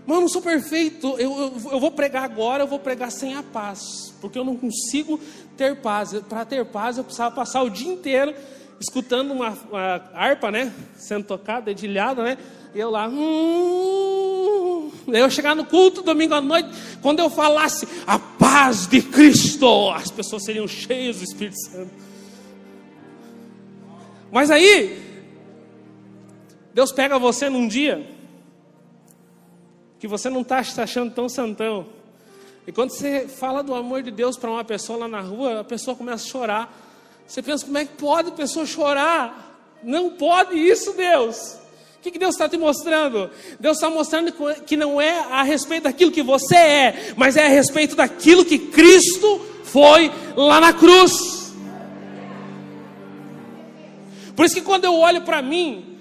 Mano, 0.06 0.22
não 0.22 0.28
sou 0.28 0.42
perfeito. 0.42 1.16
Eu, 1.18 1.32
eu, 1.40 1.72
eu, 1.72 1.80
vou 1.80 1.92
pregar 1.92 2.24
agora, 2.24 2.64
eu 2.64 2.68
vou 2.68 2.80
pregar 2.80 3.12
sem 3.12 3.36
a 3.36 3.44
paz. 3.44 4.14
Porque 4.20 4.38
eu 4.38 4.44
não 4.44 4.58
consigo 4.58 5.20
ter 5.56 5.78
paz. 5.78 6.14
Para 6.28 6.44
ter 6.46 6.66
paz, 6.66 6.98
eu 6.98 7.04
precisava 7.04 7.34
passar 7.34 7.64
o 7.64 7.70
dia 7.70 7.92
inteiro 7.92 8.34
escutando 8.80 9.32
uma, 9.32 9.58
uma 9.70 10.12
harpa, 10.14 10.52
né? 10.52 10.74
Sendo 10.98 11.26
tocada, 11.26 11.68
dedilhada, 11.68 12.24
né? 12.24 12.38
E 12.76 12.80
eu 12.80 12.90
lá. 12.90 13.08
Hum, 13.08 14.92
eu 15.08 15.30
chegar 15.30 15.56
no 15.56 15.66
culto 15.66 16.02
domingo 16.02 16.34
à 16.34 16.42
noite, 16.42 16.70
quando 17.02 17.20
eu 17.20 17.30
falasse 17.30 17.88
a 18.06 18.20
paz 18.20 18.88
de 18.88 19.02
Cristo, 19.02 19.90
as 19.92 20.12
pessoas 20.12 20.44
seriam 20.44 20.68
cheias 20.68 21.18
do 21.18 21.24
Espírito 21.24 21.58
Santo. 21.70 21.92
Mas 24.32 24.50
aí, 24.52 25.03
Deus 26.74 26.92
pega 26.92 27.20
você 27.20 27.50
num 27.50 27.68
dia 27.68 28.06
que 30.00 30.08
você 30.08 30.30
não 30.30 30.42
está 30.42 30.58
achando 30.58 31.14
tão 31.14 31.30
santão. 31.30 31.88
E 32.66 32.72
quando 32.72 32.90
você 32.90 33.28
fala 33.28 33.62
do 33.62 33.74
amor 33.76 34.04
de 34.04 34.12
Deus 34.12 34.38
para 34.38 34.50
uma 34.50 34.64
pessoa 34.64 35.00
lá 35.00 35.08
na 35.08 35.22
rua, 35.22 35.62
a 35.62 35.64
pessoa 35.64 35.96
começa 35.96 36.26
a 36.26 36.28
chorar. 36.28 36.80
Você 37.28 37.42
pensa, 37.42 37.66
como 37.66 37.78
é 37.78 37.86
que 37.86 37.94
pode 37.94 38.30
a 38.30 38.34
pessoa 38.34 38.66
chorar? 38.66 39.80
Não 39.84 40.10
pode 40.10 40.56
isso, 40.56 40.94
Deus. 40.94 41.58
O 41.98 42.02
que, 42.02 42.12
que 42.12 42.20
Deus 42.20 42.36
está 42.36 42.50
te 42.50 42.58
mostrando? 42.58 43.30
Deus 43.60 43.78
está 43.78 43.90
mostrando 43.90 44.34
que 44.66 44.76
não 44.76 45.00
é 45.00 45.20
a 45.20 45.44
respeito 45.44 45.84
daquilo 45.84 46.12
que 46.12 46.22
você 46.22 46.56
é, 46.56 47.14
mas 47.16 47.38
é 47.38 47.46
a 47.46 47.50
respeito 47.50 47.96
daquilo 47.96 48.44
que 48.44 48.60
Cristo 48.60 49.40
foi 49.64 50.12
lá 50.36 50.60
na 50.60 50.74
cruz. 50.74 51.54
Por 54.36 54.46
isso 54.46 54.56
que 54.56 54.62
quando 54.62 54.86
eu 54.86 54.96
olho 54.96 55.22
para 55.22 55.42
mim, 55.42 55.93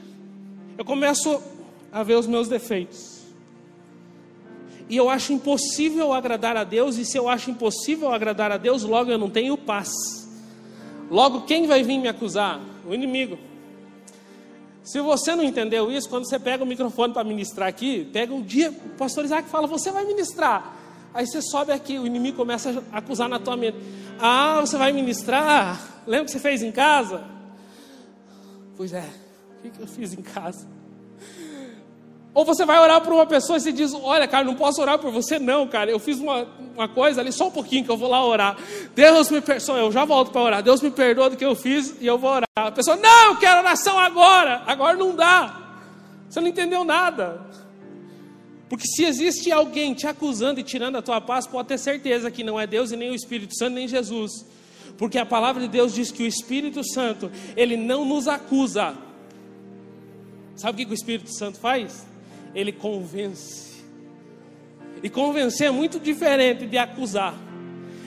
eu 0.83 0.85
começo 0.85 1.41
a 1.93 2.03
ver 2.03 2.17
os 2.17 2.27
meus 2.27 2.49
defeitos 2.49 3.23
e 4.89 4.97
eu 4.97 5.09
acho 5.09 5.33
impossível 5.33 6.13
agradar 6.13 6.57
a 6.57 6.65
Deus, 6.65 6.97
e 6.97 7.05
se 7.05 7.17
eu 7.17 7.29
acho 7.29 7.51
impossível 7.53 8.13
agradar 8.13 8.51
a 8.51 8.57
Deus, 8.57 8.83
logo 8.83 9.09
eu 9.09 9.17
não 9.17 9.31
tenho 9.31 9.57
paz. 9.57 9.93
Logo, 11.09 11.43
quem 11.43 11.69
vai 11.69 11.85
vir 11.85 11.99
me 11.99 12.09
acusar? 12.09 12.61
O 12.85 12.93
inimigo. 12.93 13.39
Se 14.83 15.01
você 15.01 15.37
não 15.37 15.45
entendeu 15.45 15.91
isso, 15.91 16.09
quando 16.09 16.29
você 16.29 16.37
pega 16.37 16.65
o 16.65 16.67
microfone 16.67 17.13
para 17.13 17.23
ministrar 17.23 17.69
aqui, 17.69 18.11
pega 18.13 18.35
um 18.35 18.43
dia, 18.43 18.71
o 18.71 18.97
pastor 18.99 19.25
Isaac 19.25 19.49
fala, 19.49 19.69
você 19.69 19.93
vai 19.93 20.05
ministrar. 20.05 20.77
Aí 21.15 21.27
você 21.27 21.41
sobe 21.41 21.71
aqui, 21.71 21.97
o 21.97 22.07
inimigo 22.07 22.37
começa 22.37 22.83
a 22.91 22.99
acusar 22.99 23.29
na 23.29 23.39
tua 23.39 23.57
mente. 23.57 23.79
Ah, 24.19 24.61
você 24.61 24.77
vai 24.77 24.91
ministrar? 24.91 26.03
Lembra 26.09 26.25
que 26.25 26.33
você 26.33 26.41
fez 26.41 26.61
em 26.61 26.73
casa? 26.73 27.23
Pois 28.77 28.93
é, 28.93 29.09
o 29.69 29.73
que 29.73 29.81
eu 29.81 29.87
fiz 29.87 30.13
em 30.13 30.23
casa? 30.23 30.67
Ou 32.35 32.45
você 32.47 32.65
vai 32.65 32.79
orar 32.79 33.01
por 33.03 33.13
uma 33.13 33.27
pessoa 33.27 33.59
e 33.59 33.61
você 33.61 33.73
diz: 33.73 33.93
Olha, 33.93 34.27
cara, 34.27 34.45
não 34.45 34.55
posso 34.55 34.81
orar 34.81 34.99
por 34.99 35.13
você, 35.13 35.39
não, 35.39 35.69
cara. 35.69 35.91
Eu 35.91 35.99
fiz 35.99 36.19
uma, 36.19 36.49
uma 36.75 36.89
coisa 36.89 37.21
ali, 37.21 37.31
só 37.31 37.49
um 37.49 37.51
pouquinho 37.51 37.85
que 37.85 37.91
eu 37.91 37.97
vou 37.97 38.09
lá 38.09 38.25
orar. 38.25 38.57
Deus 38.95 39.31
me 39.31 39.41
perdoa, 39.41 39.79
eu 39.79 39.93
já 39.93 40.05
volto 40.05 40.31
para 40.31 40.41
orar. 40.41 40.63
Deus 40.63 40.81
me 40.81 40.91
perdoa 40.91 41.29
do 41.29 41.37
que 41.37 41.45
eu 41.45 41.55
fiz 41.55 41.95
e 42.01 42.07
eu 42.07 42.17
vou 42.17 42.31
orar. 42.31 42.49
A 42.57 42.71
pessoa: 42.71 42.97
Não, 42.97 43.33
eu 43.33 43.37
quero 43.37 43.61
oração 43.61 43.99
agora. 43.99 44.63
Agora 44.67 44.97
não 44.97 45.15
dá. 45.15 45.61
Você 46.29 46.41
não 46.41 46.49
entendeu 46.49 46.85
nada. 46.85 47.43
Porque 48.73 48.87
se 48.87 49.05
existe 49.05 49.53
alguém 49.53 49.93
te 49.93 50.07
acusando 50.07 50.59
e 50.59 50.63
tirando 50.63 50.97
a 50.97 51.03
tua 51.03 51.21
paz, 51.21 51.47
pode 51.47 51.69
ter 51.69 51.77
certeza 51.77 52.31
que 52.31 52.43
não 52.43 52.59
é 52.59 52.67
Deus 52.67 52.91
e 52.91 52.97
nem 52.97 53.11
o 53.11 53.15
Espírito 53.15 53.55
Santo 53.55 53.75
nem 53.75 53.87
Jesus. 53.87 54.47
Porque 54.97 55.19
a 55.19 55.27
palavra 55.27 55.61
de 55.61 55.69
Deus 55.69 55.93
diz 55.93 56.11
que 56.11 56.23
o 56.23 56.27
Espírito 56.27 56.83
Santo, 56.83 57.31
ele 57.55 57.77
não 57.77 58.07
nos 58.07 58.27
acusa. 58.27 58.97
Sabe 60.57 60.83
o 60.83 60.87
que 60.87 60.93
o 60.93 60.95
Espírito 60.95 61.33
Santo 61.33 61.59
faz? 61.59 62.13
ele 62.55 62.73
convence. 62.73 63.73
E 65.03 65.09
convencer 65.09 65.69
é 65.69 65.71
muito 65.71 65.99
diferente 65.99 66.67
de 66.67 66.79
acusar. 66.79 67.35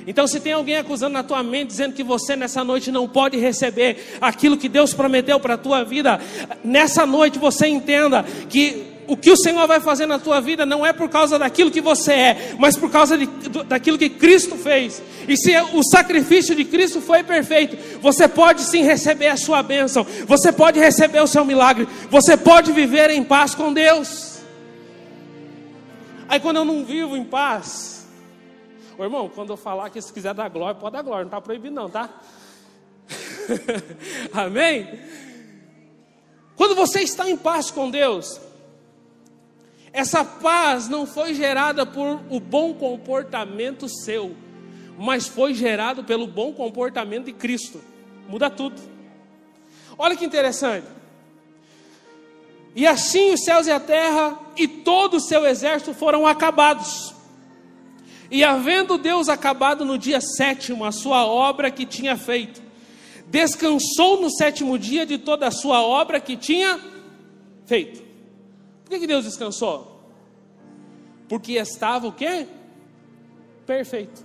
Então, 0.07 0.27
se 0.27 0.39
tem 0.39 0.53
alguém 0.53 0.77
acusando 0.77 1.13
na 1.13 1.23
tua 1.23 1.41
mente, 1.41 1.69
dizendo 1.69 1.93
que 1.93 2.03
você 2.03 2.35
nessa 2.35 2.63
noite 2.63 2.91
não 2.91 3.07
pode 3.07 3.37
receber 3.37 4.17
aquilo 4.21 4.55
que 4.55 4.69
Deus 4.69 4.93
prometeu 4.93 5.39
para 5.39 5.55
a 5.55 5.57
tua 5.57 5.83
vida, 5.83 6.21
nessa 6.63 7.05
noite 7.05 7.39
você 7.39 7.67
entenda 7.67 8.23
que 8.47 8.94
o 9.07 9.15
que 9.15 9.31
o 9.31 9.37
Senhor 9.37 9.67
vai 9.67 9.79
fazer 9.79 10.05
na 10.05 10.19
tua 10.19 10.39
vida 10.41 10.65
não 10.65 10.85
é 10.85 10.91
por 10.91 11.09
causa 11.09 11.37
daquilo 11.37 11.71
que 11.71 11.81
você 11.81 12.13
é, 12.13 12.55
mas 12.59 12.75
por 12.75 12.89
causa 12.89 13.17
de, 13.17 13.25
daquilo 13.65 13.97
que 13.97 14.09
Cristo 14.09 14.55
fez. 14.55 15.01
E 15.27 15.37
se 15.37 15.55
o 15.73 15.83
sacrifício 15.83 16.55
de 16.55 16.65
Cristo 16.65 17.01
foi 17.01 17.23
perfeito, 17.23 17.77
você 18.01 18.27
pode 18.27 18.61
sim 18.61 18.81
receber 18.81 19.27
a 19.27 19.37
sua 19.37 19.61
bênção, 19.61 20.05
você 20.25 20.51
pode 20.51 20.79
receber 20.79 21.21
o 21.21 21.27
seu 21.27 21.45
milagre, 21.45 21.87
você 22.09 22.35
pode 22.35 22.71
viver 22.71 23.09
em 23.09 23.23
paz 23.23 23.53
com 23.53 23.73
Deus. 23.73 24.39
Aí 26.27 26.39
quando 26.39 26.57
eu 26.57 26.65
não 26.65 26.83
vivo 26.83 27.15
em 27.15 27.23
paz, 27.23 28.07
ô 28.97 29.03
irmão, 29.03 29.29
quando 29.33 29.51
eu 29.51 29.57
falar 29.57 29.89
que 29.89 30.01
se 30.01 30.11
quiser 30.11 30.33
dar 30.33 30.49
glória, 30.49 30.79
pode 30.79 30.93
dar 30.93 31.01
glória, 31.01 31.23
não 31.23 31.29
está 31.29 31.41
proibido 31.41 31.75
não, 31.75 31.89
tá? 31.89 32.09
Amém? 34.33 34.99
Quando 36.55 36.73
você 36.73 37.01
está 37.01 37.29
em 37.29 37.37
paz 37.37 37.69
com 37.69 37.91
Deus, 37.91 38.39
essa 39.95 40.25
paz 40.25 40.89
não 40.89 41.07
foi 41.07 41.33
gerada 41.33 41.85
por 41.85 42.21
o 42.29 42.37
bom 42.37 42.73
comportamento 42.73 43.87
seu, 43.87 44.35
mas 44.99 45.25
foi 45.25 45.53
gerado 45.53 46.03
pelo 46.03 46.27
bom 46.27 46.51
comportamento 46.51 47.27
de 47.27 47.31
Cristo. 47.31 47.81
Muda 48.27 48.49
tudo. 48.49 48.75
Olha 49.97 50.17
que 50.17 50.25
interessante. 50.25 50.85
E 52.75 52.85
assim 52.85 53.31
os 53.31 53.45
céus 53.45 53.67
e 53.67 53.71
a 53.71 53.79
terra 53.79 54.37
e 54.57 54.67
todo 54.67 55.15
o 55.15 55.21
seu 55.21 55.45
exército 55.45 55.93
foram 55.93 56.27
acabados. 56.27 57.15
E 58.29 58.43
havendo 58.43 58.97
Deus 58.97 59.29
acabado 59.29 59.85
no 59.85 59.97
dia 59.97 60.19
sétimo 60.19 60.83
a 60.83 60.91
sua 60.91 61.25
obra 61.25 61.71
que 61.71 61.85
tinha 61.85 62.17
feito, 62.17 62.61
descansou 63.27 64.19
no 64.19 64.29
sétimo 64.29 64.77
dia 64.77 65.05
de 65.05 65.17
toda 65.17 65.47
a 65.47 65.51
sua 65.51 65.81
obra 65.81 66.19
que 66.19 66.35
tinha 66.35 66.81
feito. 67.65 68.04
Por 68.85 68.99
que, 68.99 69.07
Deus 69.07 69.25
descansou? 69.25 69.99
Porque 71.27 71.53
estava 71.53 72.07
o 72.07 72.11
quê? 72.11 72.45
Perfeito. 73.65 74.23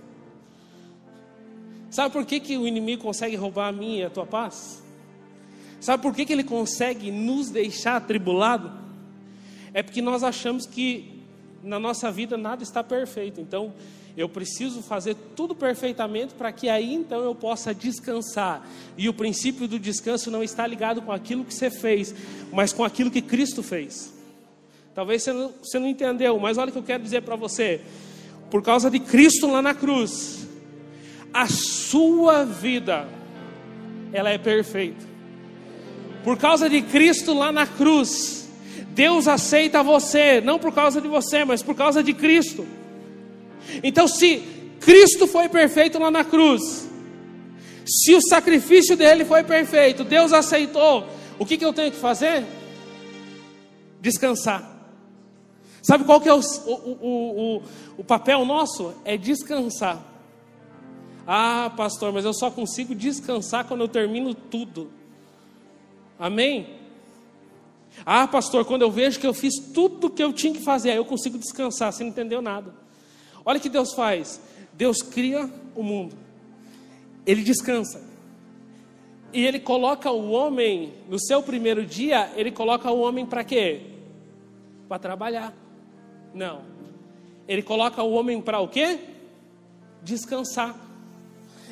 Sabe 1.89 2.13
por 2.13 2.25
que, 2.25 2.39
que 2.39 2.55
o 2.55 2.67
inimigo 2.67 3.01
consegue 3.01 3.35
roubar 3.35 3.69
a 3.69 3.71
minha 3.71 4.01
e 4.01 4.05
a 4.05 4.09
tua 4.09 4.25
paz? 4.25 4.81
Sabe 5.79 6.03
por 6.03 6.13
que, 6.13 6.25
que 6.25 6.31
ele 6.31 6.43
consegue 6.43 7.09
nos 7.09 7.49
deixar 7.49 7.97
atribulado? 7.97 8.71
É 9.73 9.81
porque 9.81 10.01
nós 10.01 10.23
achamos 10.23 10.67
que 10.67 11.23
na 11.63 11.79
nossa 11.79 12.11
vida 12.11 12.37
nada 12.37 12.61
está 12.61 12.83
perfeito. 12.83 13.41
Então, 13.41 13.73
eu 14.15 14.29
preciso 14.29 14.83
fazer 14.83 15.15
tudo 15.35 15.55
perfeitamente 15.55 16.35
para 16.35 16.51
que 16.51 16.69
aí 16.69 16.93
então 16.93 17.23
eu 17.23 17.33
possa 17.33 17.73
descansar. 17.73 18.67
E 18.95 19.09
o 19.09 19.13
princípio 19.13 19.67
do 19.67 19.79
descanso 19.79 20.29
não 20.29 20.43
está 20.43 20.67
ligado 20.67 21.01
com 21.01 21.11
aquilo 21.11 21.43
que 21.43 21.53
você 21.53 21.71
fez, 21.71 22.13
mas 22.53 22.71
com 22.71 22.83
aquilo 22.83 23.09
que 23.09 23.21
Cristo 23.21 23.63
fez. 23.63 24.20
Talvez 25.01 25.23
você 25.23 25.33
não, 25.33 25.51
você 25.63 25.79
não 25.79 25.87
entendeu, 25.87 26.37
mas 26.37 26.59
olha 26.59 26.69
o 26.69 26.71
que 26.71 26.77
eu 26.77 26.83
quero 26.83 27.01
dizer 27.01 27.23
para 27.23 27.35
você. 27.35 27.81
Por 28.51 28.61
causa 28.61 28.87
de 28.87 28.99
Cristo 28.99 29.47
lá 29.47 29.59
na 29.59 29.73
cruz, 29.73 30.47
a 31.33 31.47
sua 31.47 32.45
vida, 32.45 33.09
ela 34.13 34.29
é 34.29 34.37
perfeita. 34.37 35.03
Por 36.23 36.37
causa 36.37 36.69
de 36.69 36.83
Cristo 36.83 37.33
lá 37.33 37.51
na 37.51 37.65
cruz, 37.65 38.47
Deus 38.89 39.27
aceita 39.27 39.81
você, 39.81 40.39
não 40.39 40.59
por 40.59 40.71
causa 40.71 41.01
de 41.01 41.07
você, 41.07 41.43
mas 41.43 41.63
por 41.63 41.73
causa 41.73 42.03
de 42.03 42.13
Cristo. 42.13 42.63
Então, 43.81 44.07
se 44.07 44.43
Cristo 44.81 45.25
foi 45.25 45.49
perfeito 45.49 45.97
lá 45.97 46.11
na 46.11 46.23
cruz, 46.23 46.87
se 47.87 48.13
o 48.13 48.21
sacrifício 48.21 48.95
dele 48.95 49.25
foi 49.25 49.43
perfeito, 49.43 50.03
Deus 50.03 50.31
aceitou, 50.31 51.09
o 51.39 51.45
que, 51.45 51.57
que 51.57 51.65
eu 51.65 51.73
tenho 51.73 51.91
que 51.91 51.97
fazer? 51.97 52.45
Descansar. 53.99 54.70
Sabe 55.81 56.03
qual 56.03 56.21
que 56.21 56.29
é 56.29 56.33
o, 56.33 56.39
o, 56.39 57.57
o, 57.57 57.63
o 57.97 58.03
papel 58.03 58.45
nosso? 58.45 58.93
É 59.03 59.17
descansar. 59.17 59.99
Ah, 61.25 61.71
pastor, 61.75 62.11
mas 62.11 62.25
eu 62.25 62.33
só 62.33 62.51
consigo 62.51 62.93
descansar 62.93 63.65
quando 63.65 63.81
eu 63.81 63.87
termino 63.87 64.33
tudo. 64.33 64.91
Amém? 66.19 66.81
Ah, 68.05 68.27
pastor, 68.27 68.65
quando 68.65 68.83
eu 68.83 68.91
vejo 68.91 69.19
que 69.19 69.27
eu 69.27 69.33
fiz 69.33 69.55
tudo 69.73 70.07
o 70.07 70.09
que 70.09 70.23
eu 70.23 70.31
tinha 70.31 70.53
que 70.53 70.63
fazer, 70.63 70.91
aí 70.91 70.97
eu 70.97 71.05
consigo 71.05 71.37
descansar. 71.37 71.91
Você 71.91 72.03
não 72.03 72.11
entendeu 72.11 72.41
nada. 72.41 72.73
Olha 73.45 73.57
o 73.57 73.61
que 73.61 73.69
Deus 73.69 73.93
faz. 73.93 74.39
Deus 74.73 75.01
cria 75.01 75.49
o 75.75 75.83
mundo. 75.83 76.15
Ele 77.25 77.43
descansa. 77.43 78.01
E 79.33 79.45
ele 79.45 79.59
coloca 79.59 80.11
o 80.11 80.31
homem, 80.31 80.93
no 81.09 81.19
seu 81.19 81.41
primeiro 81.41 81.85
dia, 81.85 82.31
ele 82.35 82.51
coloca 82.51 82.91
o 82.91 82.99
homem 82.99 83.25
para 83.25 83.43
quê? 83.43 83.81
Para 84.87 84.99
trabalhar. 84.99 85.60
Não. 86.33 86.61
Ele 87.47 87.61
coloca 87.61 88.01
o 88.01 88.11
homem 88.13 88.41
para 88.41 88.59
o 88.59 88.67
quê? 88.67 88.99
Descansar. 90.01 90.75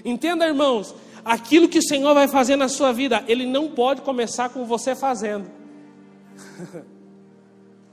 Entenda, 0.04 0.48
irmãos, 0.48 0.96
aquilo 1.24 1.68
que 1.68 1.80
o 1.80 1.84
Senhor 1.84 2.14
vai 2.14 2.28
fazer 2.28 2.56
na 2.56 2.68
sua 2.68 2.92
vida, 2.92 3.24
Ele 3.28 3.46
não 3.46 3.72
pode 3.72 4.02
começar 4.02 4.50
com 4.50 4.66
você 4.66 4.96
fazendo. 4.96 5.50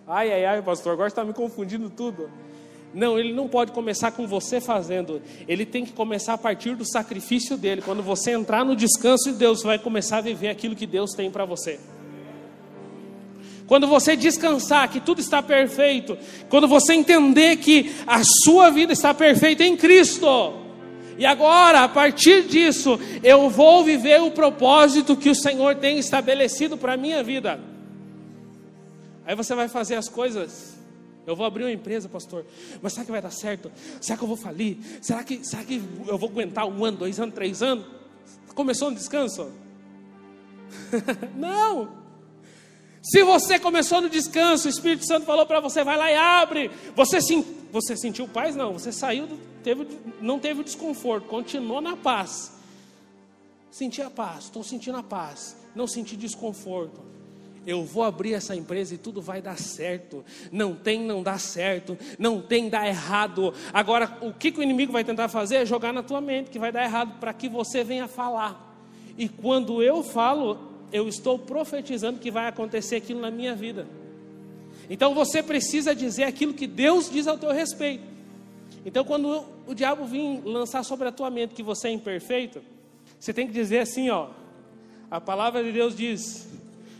ai, 0.07 0.33
ai, 0.33 0.45
ai, 0.45 0.63
pastor, 0.63 0.93
agora 0.93 1.09
está 1.09 1.25
me 1.25 1.33
confundindo 1.33 1.91
tudo. 1.91 2.31
Não, 2.95 3.19
ele 3.19 3.33
não 3.33 3.47
pode 3.47 3.73
começar 3.73 4.13
com 4.13 4.27
você 4.27 4.59
fazendo. 4.59 5.21
Ele 5.47 5.67
tem 5.67 5.85
que 5.85 5.93
começar 5.93 6.33
a 6.33 6.39
partir 6.39 6.75
do 6.75 6.85
sacrifício 6.91 7.57
dele. 7.57 7.83
Quando 7.83 8.03
você 8.03 8.31
entrar 8.31 8.65
no 8.65 8.75
descanso 8.75 9.31
de 9.31 9.37
Deus, 9.37 9.63
vai 9.63 9.79
começar 9.79 10.19
a 10.19 10.21
viver 10.23 10.49
aquilo 10.49 10.75
que 10.75 10.87
Deus 10.87 11.11
tem 11.13 11.31
para 11.31 11.45
você. 11.45 11.79
Quando 13.67 13.87
você 13.87 14.17
descansar 14.17 14.89
que 14.89 15.01
tudo 15.01 15.21
está 15.21 15.43
perfeito, 15.43 16.17
quando 16.49 16.69
você 16.69 16.95
entender 16.95 17.57
que 17.57 17.95
a 18.07 18.23
sua 18.45 18.71
vida 18.71 18.93
está 18.93 19.13
perfeita 19.13 19.65
em 19.65 19.77
Cristo, 19.77 20.55
e 21.19 21.25
agora, 21.25 21.81
a 21.81 21.89
partir 21.89 22.47
disso, 22.47 22.99
eu 23.23 23.49
vou 23.49 23.83
viver 23.83 24.21
o 24.21 24.31
propósito 24.31 25.17
que 25.17 25.31
o 25.31 25.35
Senhor 25.35 25.75
tem 25.77 25.99
estabelecido 25.99 26.77
para 26.77 26.93
a 26.93 26.97
minha 26.97 27.23
vida. 27.23 27.59
Aí 29.25 29.35
você 29.35 29.55
vai 29.55 29.69
fazer 29.69 29.97
as 29.97 30.09
coisas. 30.09 30.77
Eu 31.27 31.35
vou 31.35 31.45
abrir 31.45 31.65
uma 31.65 31.73
empresa, 31.73 32.09
pastor. 32.09 32.45
Mas 32.81 32.93
será 32.93 33.05
que 33.05 33.11
vai 33.11 33.21
dar 33.21 33.33
certo? 33.33 33.73
Será 34.01 34.17
que 34.17 34.23
eu 34.23 34.29
vou 34.29 34.37
falir? 34.37 34.76
Será 35.00 35.25
que, 35.25 35.45
será 35.45 35.65
que 35.65 35.83
eu 36.07 36.17
vou 36.17 36.29
aguentar 36.29 36.67
um 36.67 36.85
ano, 36.85 36.99
dois 36.99 37.19
anos, 37.19 37.35
três 37.35 37.63
anos? 37.63 37.85
Começou 38.55 38.91
no 38.91 38.97
descanso? 38.97 39.50
Não! 41.35 42.05
Se 43.06 43.23
você 43.23 43.56
começou 43.56 44.00
no 44.00 44.10
descanso, 44.10 44.66
o 44.66 44.71
Espírito 44.71 45.06
Santo 45.06 45.26
falou 45.26 45.47
para 45.47 45.60
você, 45.60 45.84
vai 45.84 45.97
lá 45.97 46.10
e 46.10 46.16
abre. 46.16 46.73
Você, 46.97 47.21
sim, 47.21 47.45
você 47.71 47.97
sentiu 47.97 48.26
paz? 48.26 48.56
Não, 48.56 48.73
você 48.73 48.90
saiu, 48.90 49.28
teve, 49.62 49.86
não 50.21 50.40
teve 50.40 50.64
desconforto, 50.64 51.28
continuou 51.28 51.80
na 51.80 51.97
paz. 51.97 52.52
Senti 53.71 54.02
a 54.02 54.10
paz, 54.10 54.45
estou 54.45 54.64
sentindo 54.64 54.99
a 54.99 55.04
paz, 55.04 55.56
não 55.73 55.86
senti 55.86 56.16
desconforto. 56.16 57.00
Eu 57.64 57.84
vou 57.84 58.02
abrir 58.02 58.34
essa 58.34 58.56
empresa 58.56 58.95
e 58.95 58.99
tudo 58.99 59.23
vai 59.23 59.40
dar 59.40 59.56
certo. 59.56 60.25
Não 60.50 60.75
tem 60.75 61.00
não 61.00 61.23
dá 61.23 61.38
certo, 61.38 61.97
não 62.19 62.40
tem 62.40 62.69
dar 62.69 62.88
errado. 62.88 63.54
Agora, 63.73 64.19
o 64.21 64.32
que, 64.32 64.50
que 64.50 64.58
o 64.58 64.62
inimigo 64.64 64.92
vai 64.92 65.04
tentar 65.04 65.28
fazer 65.28 65.56
é 65.56 65.66
jogar 65.66 65.92
na 65.92 66.02
tua 66.02 66.21
mente 66.21 66.50
que 66.50 66.58
vai 66.58 66.73
dar 66.73 66.82
errado 66.82 67.21
para 67.21 67.32
que 67.32 67.49
você 67.49 67.84
venha 67.84 68.08
falar. 68.08 68.76
E 69.16 69.28
quando 69.28 69.80
eu 69.80 70.02
falo, 70.02 70.75
eu 70.97 71.09
estou 71.09 71.39
profetizando 71.39 72.19
que 72.19 72.30
vai 72.30 72.49
acontecer 72.49 72.97
aquilo 72.97 73.21
na 73.21 73.30
minha 73.30 73.54
vida. 73.54 73.87
Então 74.89 75.15
você 75.15 75.43
precisa 75.43 75.95
dizer 75.95 76.25
aquilo 76.25 76.54
que 76.54 76.67
Deus 76.67 77.11
diz 77.11 77.26
ao 77.26 77.37
teu 77.37 77.52
respeito. 77.52 78.04
Então 78.85 79.04
quando 79.04 79.45
o 79.67 79.75
diabo 79.75 80.06
vir 80.06 80.43
lançar 80.45 80.82
sobre 80.85 81.06
a 81.09 81.13
tua 81.13 81.30
mente 81.30 81.54
que 81.54 81.63
você 81.63 81.89
é 81.89 81.91
imperfeito, 81.91 82.63
você 83.19 83.32
tem 83.32 83.47
que 83.47 83.52
dizer 83.52 83.80
assim, 83.80 84.09
ó: 84.09 84.30
A 85.11 85.21
palavra 85.21 85.63
de 85.63 85.73
Deus 85.73 85.95
diz 85.95 86.49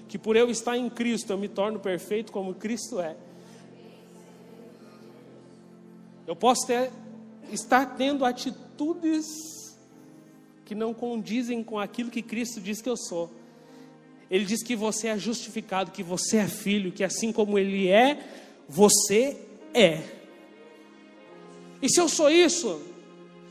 que 0.09 0.19
por 0.19 0.37
eu 0.37 0.51
estar 0.51 0.77
em 0.77 0.91
Cristo 0.91 1.33
eu 1.33 1.39
me 1.39 1.49
torno 1.49 1.81
perfeito 1.81 2.33
como 2.33 2.55
Cristo 2.55 3.01
é. 3.01 3.17
Eu 6.27 6.37
posso 6.37 6.67
ter, 6.67 6.91
estar 7.53 7.97
tendo 7.97 8.25
atitudes 8.25 9.27
que 10.65 10.75
não 10.75 10.93
condizem 10.93 11.63
com 11.63 11.79
aquilo 11.79 12.11
que 12.11 12.21
Cristo 12.21 12.61
diz 12.61 12.83
que 12.83 12.89
eu 12.89 12.97
sou. 12.97 13.31
Ele 14.31 14.45
diz 14.45 14.63
que 14.63 14.75
você 14.75 15.09
é 15.09 15.19
justificado, 15.19 15.91
que 15.91 16.03
você 16.03 16.39
é 16.39 16.49
filho, 16.49 16.93
que 16.93 17.05
assim 17.05 17.33
como 17.33 17.59
ele 17.59 17.89
é, 17.89 18.19
você 18.69 19.37
é. 19.73 20.03
E 21.81 21.89
se 21.89 22.01
eu 22.01 22.09
sou 22.09 22.31
isso, 22.31 22.81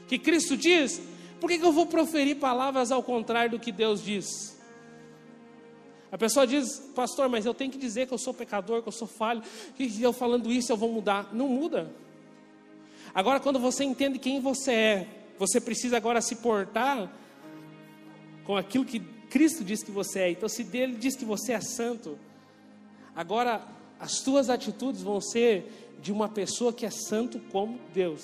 que 0.08 0.18
Cristo 0.18 0.58
diz, 0.58 1.02
por 1.40 1.50
que, 1.50 1.60
que 1.60 1.66
eu 1.66 1.72
vou 1.72 1.86
proferir 1.86 2.38
palavras 2.38 2.92
ao 2.92 3.02
contrário 3.02 3.52
do 3.52 3.60
que 3.60 3.72
Deus 3.72 4.04
diz? 4.04 4.56
A 6.12 6.18
pessoa 6.18 6.46
diz, 6.46 6.80
pastor, 6.96 7.30
mas 7.30 7.46
eu 7.46 7.54
tenho 7.54 7.72
que 7.72 7.78
dizer 7.78 8.08
que 8.08 8.14
eu 8.14 8.18
sou 8.18 8.34
pecador, 8.34 8.82
que 8.82 8.88
eu 8.88 8.94
sou 8.94 9.08
falho, 9.08 9.44
que 9.76 10.02
eu 10.02 10.14
falando 10.14 10.52
isso 10.52 10.72
eu 10.72 10.78
vou 10.78 10.92
mudar. 10.92 11.30
Não 11.34 11.48
muda. 11.48 11.92
Agora, 13.14 13.40
quando 13.40 13.60
você 13.60 13.84
entende 13.84 14.20
quem 14.20 14.40
você 14.40 14.72
é, 14.72 15.08
você 15.38 15.60
precisa 15.60 15.98
agora 15.98 16.22
se 16.22 16.38
portar 16.38 17.12
com 18.44 18.56
aquilo 18.56 18.86
que 18.86 19.00
Cristo 19.36 19.66
diz 19.66 19.84
que 19.84 19.92
você 19.92 20.20
é. 20.20 20.32
Então, 20.32 20.48
se 20.48 20.64
dele 20.64 20.96
diz 20.96 21.14
que 21.14 21.26
você 21.26 21.52
é 21.52 21.60
santo, 21.60 22.18
agora 23.14 23.68
as 24.00 24.22
tuas 24.22 24.50
atitudes 24.50 25.02
vão 25.02 25.20
ser 25.20 25.94
de 26.02 26.10
uma 26.10 26.30
pessoa 26.30 26.72
que 26.72 26.86
é 26.86 26.90
santo 26.90 27.38
como 27.52 27.78
Deus. 27.94 28.24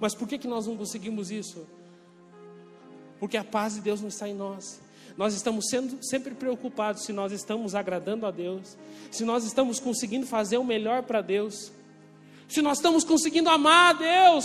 Mas 0.00 0.16
por 0.16 0.26
que, 0.26 0.36
que 0.36 0.48
nós 0.48 0.66
não 0.66 0.76
conseguimos 0.76 1.30
isso? 1.30 1.64
Porque 3.20 3.36
a 3.36 3.44
paz 3.44 3.74
de 3.74 3.82
Deus 3.82 4.00
não 4.00 4.08
está 4.08 4.28
em 4.28 4.34
nós. 4.34 4.80
Nós 5.16 5.32
estamos 5.32 5.68
sendo 5.70 5.96
sempre 6.02 6.34
preocupados 6.34 7.04
se 7.04 7.12
nós 7.12 7.30
estamos 7.30 7.76
agradando 7.76 8.26
a 8.26 8.32
Deus, 8.32 8.76
se 9.12 9.24
nós 9.24 9.44
estamos 9.44 9.78
conseguindo 9.78 10.26
fazer 10.26 10.58
o 10.58 10.64
melhor 10.64 11.04
para 11.04 11.22
Deus, 11.22 11.70
se 12.48 12.60
nós 12.60 12.78
estamos 12.78 13.04
conseguindo 13.04 13.48
amar 13.48 13.94
a 13.94 13.98
Deus. 13.98 14.44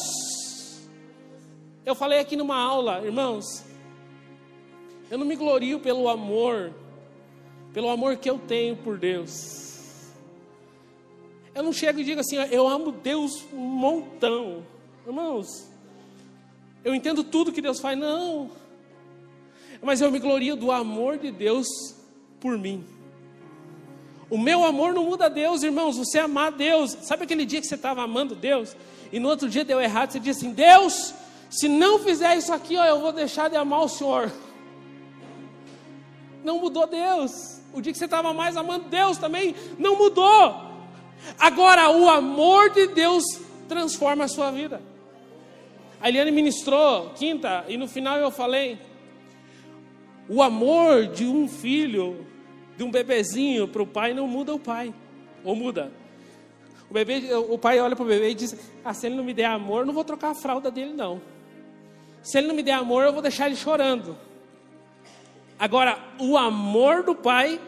Eu 1.83 1.95
falei 1.95 2.19
aqui 2.19 2.35
numa 2.35 2.57
aula, 2.57 3.03
irmãos, 3.03 3.65
eu 5.09 5.17
não 5.17 5.25
me 5.25 5.35
glorio 5.35 5.79
pelo 5.79 6.09
amor, 6.09 6.73
pelo 7.73 7.89
amor 7.89 8.17
que 8.17 8.29
eu 8.29 8.37
tenho 8.37 8.75
por 8.75 8.97
Deus. 8.97 9.67
Eu 11.53 11.63
não 11.63 11.73
chego 11.73 11.99
e 11.99 12.03
digo 12.03 12.21
assim, 12.21 12.35
eu 12.51 12.67
amo 12.67 12.91
Deus 12.91 13.43
um 13.51 13.57
montão. 13.57 14.63
Irmãos, 15.05 15.67
eu 16.83 16.93
entendo 16.93 17.23
tudo 17.23 17.51
que 17.51 17.61
Deus 17.61 17.79
faz, 17.79 17.97
não. 17.97 18.51
Mas 19.81 20.01
eu 20.01 20.11
me 20.11 20.19
glorio 20.19 20.55
do 20.55 20.71
amor 20.71 21.17
de 21.17 21.31
Deus 21.31 21.67
por 22.39 22.57
mim. 22.57 22.85
O 24.29 24.37
meu 24.37 24.65
amor 24.65 24.93
não 24.93 25.05
muda 25.05 25.29
Deus, 25.29 25.63
irmãos. 25.63 25.97
Você 25.97 26.19
amar 26.19 26.51
Deus. 26.51 26.91
Sabe 27.01 27.23
aquele 27.23 27.45
dia 27.45 27.61
que 27.61 27.67
você 27.67 27.75
estava 27.75 28.03
amando 28.03 28.35
Deus 28.35 28.75
e 29.11 29.19
no 29.19 29.29
outro 29.29 29.49
dia 29.49 29.63
deu 29.63 29.79
errado? 29.79 30.11
Você 30.11 30.19
disse 30.19 30.45
assim: 30.45 30.53
Deus, 30.53 31.13
se 31.49 31.67
não 31.67 31.99
fizer 31.99 32.35
isso 32.37 32.53
aqui, 32.53 32.77
ó, 32.77 32.85
eu 32.85 32.99
vou 32.99 33.11
deixar 33.11 33.49
de 33.49 33.55
amar 33.55 33.81
o 33.81 33.87
Senhor 33.87 34.31
não 36.47 36.59
mudou 36.59 36.87
Deus. 36.87 37.59
O 37.73 37.81
dia 37.81 37.91
que 37.91 37.99
você 37.99 38.05
estava 38.05 38.33
mais 38.33 38.55
amando 38.55 38.87
Deus 38.87 39.17
também 39.17 39.53
não 39.77 39.97
mudou. 39.97 40.65
Agora, 41.37 41.89
o 41.89 42.09
amor 42.09 42.69
de 42.69 42.87
Deus 42.87 43.23
transforma 43.67 44.23
a 44.23 44.27
sua 44.29 44.49
vida. 44.49 44.81
A 45.99 46.07
Eliane 46.07 46.31
ministrou 46.31 47.09
quinta 47.15 47.65
e 47.67 47.75
no 47.75 47.85
final 47.85 48.17
eu 48.17 48.31
falei: 48.31 48.79
O 50.29 50.41
amor 50.41 51.07
de 51.07 51.25
um 51.25 51.49
filho, 51.49 52.25
de 52.77 52.83
um 52.83 52.89
bebezinho 52.89 53.67
para 53.67 53.83
o 53.83 53.87
pai, 53.87 54.13
não 54.13 54.25
muda 54.25 54.55
o 54.55 54.59
pai. 54.59 54.93
Ou 55.43 55.53
muda? 55.53 55.91
O, 56.89 56.93
bebê, 56.93 57.33
o 57.33 57.57
pai 57.57 57.77
olha 57.81 57.95
para 57.95 58.05
o 58.05 58.07
bebê 58.07 58.29
e 58.29 58.35
diz: 58.35 58.55
ah, 58.85 58.93
se 58.93 59.05
ele 59.05 59.15
não 59.15 59.23
me 59.23 59.33
der 59.33 59.47
amor, 59.47 59.81
eu 59.81 59.85
não 59.85 59.93
vou 59.93 60.05
trocar 60.05 60.29
a 60.29 60.35
fralda 60.35 60.71
dele, 60.71 60.93
não. 60.93 61.21
Se 62.23 62.37
ele 62.37 62.47
não 62.47 62.55
me 62.55 62.63
der 62.63 62.73
amor, 62.73 63.03
eu 63.03 63.11
vou 63.11 63.21
deixar 63.21 63.47
ele 63.47 63.57
chorando. 63.57 64.17
Agora, 65.59 65.97
o 66.19 66.37
amor 66.37 67.03
do 67.03 67.15
pai 67.15 67.59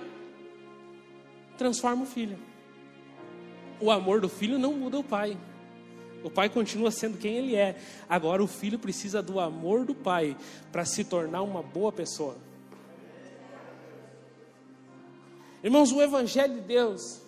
transforma 1.57 2.03
o 2.03 2.05
filho. 2.05 2.37
O 3.81 3.89
amor 3.89 4.21
do 4.21 4.29
filho 4.29 4.59
não 4.59 4.73
muda 4.73 4.99
o 4.99 5.03
pai. 5.03 5.37
O 6.23 6.29
pai 6.29 6.49
continua 6.49 6.91
sendo 6.91 7.17
quem 7.17 7.35
ele 7.35 7.55
é. 7.55 7.77
Agora 8.07 8.43
o 8.43 8.47
filho 8.47 8.77
precisa 8.77 9.21
do 9.21 9.39
amor 9.39 9.85
do 9.85 9.95
pai 9.95 10.37
para 10.71 10.85
se 10.85 11.03
tornar 11.03 11.41
uma 11.41 11.63
boa 11.63 11.91
pessoa. 11.91 12.35
Irmãos, 15.63 15.91
o 15.91 16.01
evangelho 16.01 16.55
de 16.55 16.61
Deus, 16.61 17.21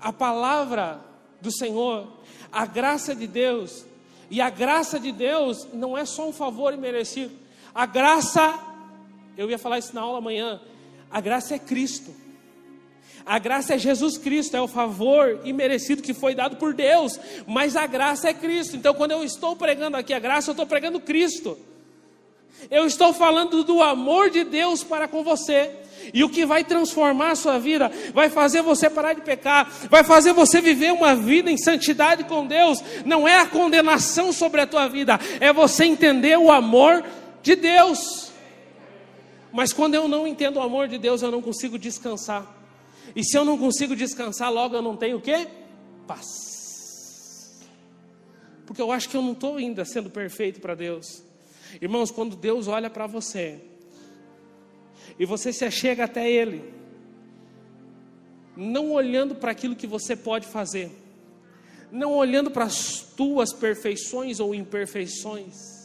a 0.00 0.12
palavra 0.12 1.00
do 1.40 1.50
Senhor, 1.50 2.08
a 2.50 2.66
graça 2.66 3.14
de 3.14 3.26
Deus, 3.26 3.86
e 4.30 4.40
a 4.40 4.50
graça 4.50 4.98
de 4.98 5.12
Deus 5.12 5.66
não 5.72 5.96
é 5.96 6.04
só 6.04 6.28
um 6.28 6.32
favor 6.32 6.74
imerecido. 6.74 7.43
A 7.74 7.86
graça, 7.86 8.58
eu 9.36 9.50
ia 9.50 9.58
falar 9.58 9.78
isso 9.78 9.94
na 9.94 10.02
aula 10.02 10.18
amanhã, 10.18 10.60
a 11.10 11.20
graça 11.20 11.54
é 11.54 11.58
Cristo. 11.58 12.14
A 13.26 13.38
graça 13.38 13.74
é 13.74 13.78
Jesus 13.78 14.18
Cristo, 14.18 14.56
é 14.56 14.60
o 14.60 14.68
favor 14.68 15.40
imerecido 15.44 16.02
que 16.02 16.12
foi 16.12 16.34
dado 16.34 16.56
por 16.56 16.74
Deus, 16.74 17.18
mas 17.46 17.74
a 17.74 17.86
graça 17.86 18.28
é 18.28 18.34
Cristo. 18.34 18.76
Então, 18.76 18.94
quando 18.94 19.12
eu 19.12 19.24
estou 19.24 19.56
pregando 19.56 19.96
aqui 19.96 20.12
a 20.12 20.18
graça, 20.18 20.50
eu 20.50 20.52
estou 20.52 20.66
pregando 20.66 21.00
Cristo. 21.00 21.58
Eu 22.70 22.86
estou 22.86 23.12
falando 23.12 23.64
do 23.64 23.82
amor 23.82 24.30
de 24.30 24.44
Deus 24.44 24.84
para 24.84 25.08
com 25.08 25.24
você. 25.24 25.70
E 26.12 26.22
o 26.22 26.28
que 26.28 26.44
vai 26.44 26.62
transformar 26.62 27.30
a 27.30 27.34
sua 27.34 27.58
vida, 27.58 27.90
vai 28.12 28.28
fazer 28.28 28.60
você 28.60 28.90
parar 28.90 29.14
de 29.14 29.22
pecar, 29.22 29.70
vai 29.88 30.04
fazer 30.04 30.34
você 30.34 30.60
viver 30.60 30.92
uma 30.92 31.14
vida 31.14 31.50
em 31.50 31.56
santidade 31.56 32.24
com 32.24 32.46
Deus, 32.46 32.82
não 33.06 33.26
é 33.26 33.38
a 33.38 33.46
condenação 33.46 34.30
sobre 34.30 34.60
a 34.60 34.66
tua 34.66 34.86
vida, 34.86 35.18
é 35.40 35.50
você 35.50 35.86
entender 35.86 36.38
o 36.38 36.52
amor 36.52 37.02
de 37.44 37.54
Deus. 37.54 38.32
Mas 39.52 39.72
quando 39.72 39.94
eu 39.94 40.08
não 40.08 40.26
entendo 40.26 40.56
o 40.56 40.62
amor 40.62 40.88
de 40.88 40.98
Deus, 40.98 41.22
eu 41.22 41.30
não 41.30 41.42
consigo 41.42 41.78
descansar. 41.78 42.44
E 43.14 43.22
se 43.22 43.36
eu 43.36 43.44
não 43.44 43.56
consigo 43.58 43.94
descansar, 43.94 44.50
logo 44.50 44.74
eu 44.74 44.82
não 44.82 44.96
tenho 44.96 45.18
o 45.18 45.20
quê? 45.20 45.46
Paz. 46.06 47.62
Porque 48.66 48.80
eu 48.80 48.90
acho 48.90 49.08
que 49.10 49.16
eu 49.16 49.22
não 49.22 49.32
estou 49.32 49.56
ainda 49.56 49.84
sendo 49.84 50.08
perfeito 50.08 50.58
para 50.58 50.74
Deus. 50.74 51.22
Irmãos, 51.80 52.10
quando 52.10 52.34
Deus 52.34 52.66
olha 52.66 52.88
para 52.88 53.06
você, 53.06 53.60
e 55.18 55.26
você 55.26 55.52
se 55.52 55.66
achega 55.66 56.04
até 56.04 56.28
Ele, 56.28 56.72
não 58.56 58.92
olhando 58.92 59.34
para 59.34 59.50
aquilo 59.50 59.76
que 59.76 59.86
você 59.86 60.16
pode 60.16 60.46
fazer, 60.46 60.90
não 61.92 62.14
olhando 62.14 62.50
para 62.50 62.64
as 62.64 63.00
tuas 63.16 63.52
perfeições 63.52 64.40
ou 64.40 64.54
imperfeições, 64.54 65.83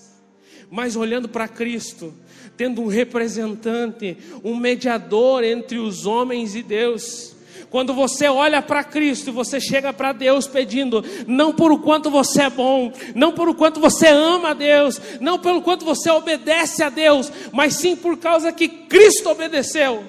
mas 0.70 0.96
olhando 0.96 1.28
para 1.28 1.48
Cristo, 1.48 2.14
tendo 2.56 2.82
um 2.82 2.88
representante, 2.88 4.18
um 4.44 4.56
mediador 4.56 5.44
entre 5.44 5.78
os 5.78 6.06
homens 6.06 6.56
e 6.56 6.62
Deus. 6.62 7.36
Quando 7.70 7.94
você 7.94 8.28
olha 8.28 8.62
para 8.62 8.84
Cristo, 8.84 9.32
você 9.32 9.60
chega 9.60 9.94
para 9.94 10.12
Deus 10.12 10.48
pedindo, 10.48 11.04
não 11.28 11.54
por 11.54 11.72
o 11.72 11.80
quanto 11.80 12.10
você 12.10 12.44
é 12.44 12.50
bom, 12.50 12.92
não 13.14 13.32
por 13.32 13.48
o 13.48 13.54
quanto 13.54 13.80
você 13.80 14.08
ama 14.08 14.50
a 14.50 14.54
Deus, 14.54 15.00
não 15.20 15.38
pelo 15.38 15.62
quanto 15.62 15.86
você 15.86 16.10
obedece 16.10 16.82
a 16.82 16.90
Deus, 16.90 17.32
mas 17.52 17.76
sim 17.76 17.96
por 17.96 18.18
causa 18.18 18.52
que 18.52 18.68
Cristo 18.68 19.30
obedeceu. 19.30 20.04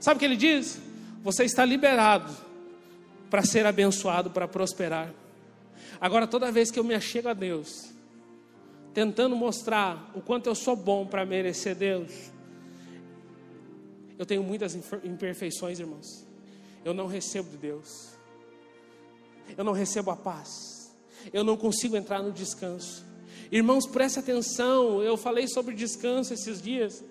Sabe 0.00 0.16
o 0.16 0.18
que 0.18 0.24
ele 0.24 0.36
diz? 0.36 0.80
Você 1.22 1.44
está 1.44 1.64
liberado 1.64 2.32
para 3.30 3.42
ser 3.42 3.64
abençoado, 3.64 4.30
para 4.30 4.48
prosperar. 4.48 5.10
Agora, 6.00 6.26
toda 6.26 6.50
vez 6.50 6.72
que 6.72 6.78
eu 6.78 6.84
me 6.84 6.94
achego 6.94 7.28
a 7.28 7.32
Deus, 7.32 7.91
tentando 8.92 9.34
mostrar 9.34 10.10
o 10.14 10.20
quanto 10.20 10.46
eu 10.46 10.54
sou 10.54 10.76
bom 10.76 11.06
para 11.06 11.24
merecer 11.24 11.74
Deus, 11.74 12.32
eu 14.18 14.26
tenho 14.26 14.42
muitas 14.42 14.74
imperfeições, 15.02 15.80
irmãos. 15.80 16.26
Eu 16.84 16.94
não 16.94 17.06
recebo 17.06 17.50
de 17.50 17.56
Deus. 17.56 18.10
Eu 19.56 19.64
não 19.64 19.72
recebo 19.72 20.10
a 20.10 20.16
paz. 20.16 20.94
Eu 21.32 21.42
não 21.42 21.56
consigo 21.56 21.96
entrar 21.96 22.22
no 22.22 22.32
descanso. 22.32 23.04
Irmãos, 23.50 23.86
preste 23.86 24.18
atenção. 24.18 25.02
Eu 25.02 25.16
falei 25.16 25.48
sobre 25.48 25.74
descanso 25.74 26.32
esses 26.34 26.60
dias. 26.60 27.04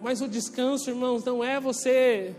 Mas 0.00 0.20
o 0.20 0.28
descanso, 0.28 0.90
irmãos, 0.90 1.24
não 1.24 1.42
é 1.42 1.58
você 1.58 2.34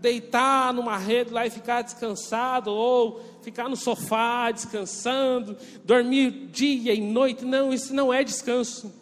deitar 0.00 0.74
numa 0.74 0.96
rede 0.96 1.32
lá 1.32 1.46
e 1.46 1.50
ficar 1.50 1.82
descansado, 1.82 2.70
ou 2.70 3.20
ficar 3.46 3.68
no 3.68 3.76
sofá 3.76 4.50
descansando, 4.50 5.56
dormir 5.84 6.48
dia 6.50 6.92
e 6.92 7.00
noite. 7.00 7.44
Não, 7.44 7.72
isso 7.72 7.94
não 7.94 8.12
é 8.12 8.24
descanso. 8.24 8.92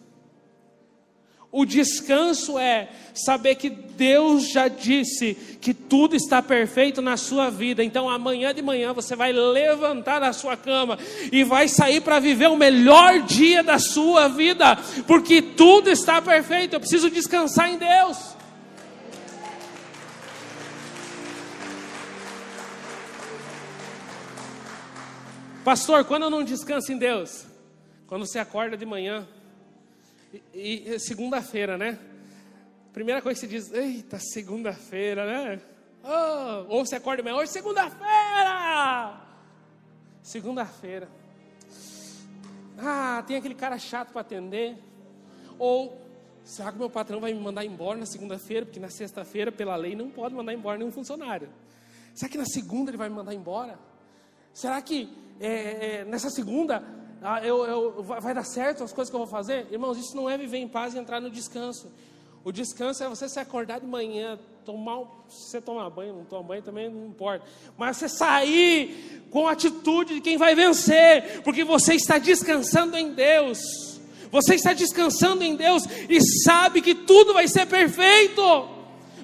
O 1.50 1.64
descanso 1.64 2.59
é 2.59 2.90
saber 3.14 3.54
que 3.54 3.70
Deus 3.70 4.50
já 4.50 4.68
disse 4.68 5.35
que 5.62 5.72
tudo 5.72 6.14
está 6.14 6.42
perfeito 6.42 7.00
na 7.00 7.16
sua 7.16 7.48
vida. 7.48 7.83
Então 7.83 8.07
amanhã 8.07 8.52
de 8.52 8.61
manhã 8.61 8.92
você 8.92 9.16
vai 9.16 9.33
levantar 9.33 10.20
da 10.20 10.35
sua 10.35 10.59
cama 10.59 10.98
e 11.33 11.42
vai 11.42 11.66
sair 11.66 12.02
para 12.02 12.20
viver 12.20 12.48
o 12.48 12.57
melhor 12.57 13.22
dia 13.22 13.62
da 13.62 13.78
sua 13.78 14.28
vida, 14.28 14.76
porque 15.07 15.40
tudo 15.40 15.88
está 15.88 16.20
perfeito. 16.20 16.74
Eu 16.74 16.80
preciso 16.80 17.09
descansar 17.09 17.70
em 17.70 17.78
Deus. 17.78 18.34
Pastor, 25.64 26.05
quando 26.05 26.24
eu 26.24 26.31
não 26.31 26.44
descanso 26.44 26.92
em 26.92 26.98
Deus? 26.98 27.46
Quando 28.07 28.27
você 28.27 28.38
acorda 28.38 28.77
de 28.77 28.85
manhã, 28.85 29.27
e, 30.53 30.90
e 30.90 30.98
segunda-feira, 30.98 31.79
né? 31.79 31.98
Primeira 32.92 33.22
coisa 33.22 33.40
que 33.40 33.46
você 33.46 33.50
diz, 33.50 33.72
eita, 33.72 34.18
segunda-feira, 34.18 35.24
né? 35.24 35.62
Oh, 36.03 36.74
ou 36.74 36.85
você 36.85 36.96
acorda 36.96 37.22
de 37.22 37.31
manhã, 37.31 37.40
hoje 37.40 37.50
segunda-feira! 37.50 39.22
Segunda-feira. 40.22 41.09
Ah, 42.77 43.24
tem 43.27 43.38
aquele 43.38 43.55
cara 43.55 43.79
chato 43.79 44.12
para 44.12 44.20
atender. 44.20 44.77
Ou, 45.59 45.98
será 46.44 46.72
que 46.72 46.79
meu 46.79 46.90
patrão 46.90 47.20
vai 47.20 47.33
me 47.33 47.40
mandar 47.40 47.64
embora 47.64 47.98
na 47.98 48.05
segunda-feira? 48.05 48.66
Porque 48.66 48.79
na 48.79 48.90
sexta-feira, 48.90 49.50
pela 49.50 49.77
lei, 49.77 49.96
não 49.96 50.11
pode 50.11 50.35
mandar 50.35 50.53
embora 50.53 50.77
nenhum 50.77 50.92
funcionário. 50.92 51.48
Será 52.14 52.31
que 52.31 52.37
na 52.37 52.44
segunda 52.44 52.90
ele 52.90 52.98
vai 52.98 53.09
me 53.09 53.14
mandar 53.14 53.33
embora? 53.33 53.79
Será 54.53 54.83
que 54.83 55.23
é, 55.40 56.01
é, 56.01 56.05
nessa 56.05 56.31
segunda 56.31 56.83
ah, 57.27 57.40
eu, 57.42 57.64
eu, 57.64 58.03
vai 58.03 58.35
dar 58.35 58.44
certo 58.44 58.85
as 58.85 58.92
coisas 58.92 59.09
que 59.09 59.16
eu 59.16 59.20
vou 59.20 59.27
fazer? 59.27 59.66
Irmãos, 59.70 59.97
isso 59.97 60.14
não 60.14 60.29
é 60.29 60.37
viver 60.37 60.59
em 60.59 60.68
paz 60.68 60.94
e 60.94 60.99
entrar 60.99 61.20
no 61.23 61.31
descanso. 61.31 61.90
O 62.44 62.53
descanso 62.53 63.03
é 63.03 63.09
você 63.09 63.27
se 63.27 63.40
acordar 63.40 63.81
de 63.81 63.87
manhã, 63.87 64.38
tomar, 64.62 65.07
se 65.31 65.51
você 65.51 65.61
tomar 65.61 65.88
banho, 65.88 66.12
não 66.12 66.25
tomar 66.27 66.42
banho 66.42 66.62
também 66.62 66.90
não 66.90 67.07
importa. 67.07 67.47
Mas 67.79 67.97
você 67.97 68.11
sair 68.11 69.25
com 69.31 69.49
a 69.49 69.53
atitude 69.53 70.16
de 70.16 70.20
quem 70.20 70.37
vai 70.37 70.55
vencer, 70.55 71.40
porque 71.42 71.64
você 71.64 71.94
está 71.94 72.18
descansando 72.18 72.94
em 72.94 73.14
Deus. 73.14 73.59
Você 74.31 74.57
está 74.57 74.75
descansando 74.75 75.42
em 75.42 75.57
Deus 75.57 75.85
e 76.11 76.20
sabe 76.42 76.83
que 76.83 76.94
tudo 76.94 77.33
vai 77.33 77.49
ser 77.49 77.66
perfeito. 77.66 78.42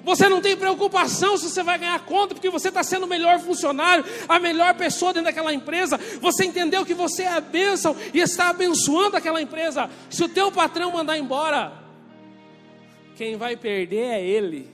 Você 0.03 0.27
não 0.27 0.41
tem 0.41 0.57
preocupação 0.57 1.37
se 1.37 1.49
você 1.49 1.63
vai 1.63 1.77
ganhar 1.77 1.99
conta, 2.05 2.33
porque 2.33 2.49
você 2.49 2.69
está 2.69 2.83
sendo 2.83 3.03
o 3.03 3.09
melhor 3.09 3.39
funcionário, 3.39 4.03
a 4.27 4.39
melhor 4.39 4.73
pessoa 4.75 5.13
dentro 5.13 5.25
daquela 5.25 5.53
empresa. 5.53 5.97
Você 6.19 6.45
entendeu 6.45 6.85
que 6.85 6.93
você 6.93 7.23
é 7.23 7.27
a 7.27 7.41
bênção 7.41 7.95
e 8.13 8.19
está 8.19 8.49
abençoando 8.49 9.17
aquela 9.17 9.41
empresa. 9.41 9.89
Se 10.09 10.23
o 10.23 10.29
teu 10.29 10.51
patrão 10.51 10.91
mandar 10.91 11.17
embora, 11.17 11.73
quem 13.15 13.35
vai 13.37 13.55
perder 13.55 14.05
é 14.05 14.25
ele. 14.25 14.69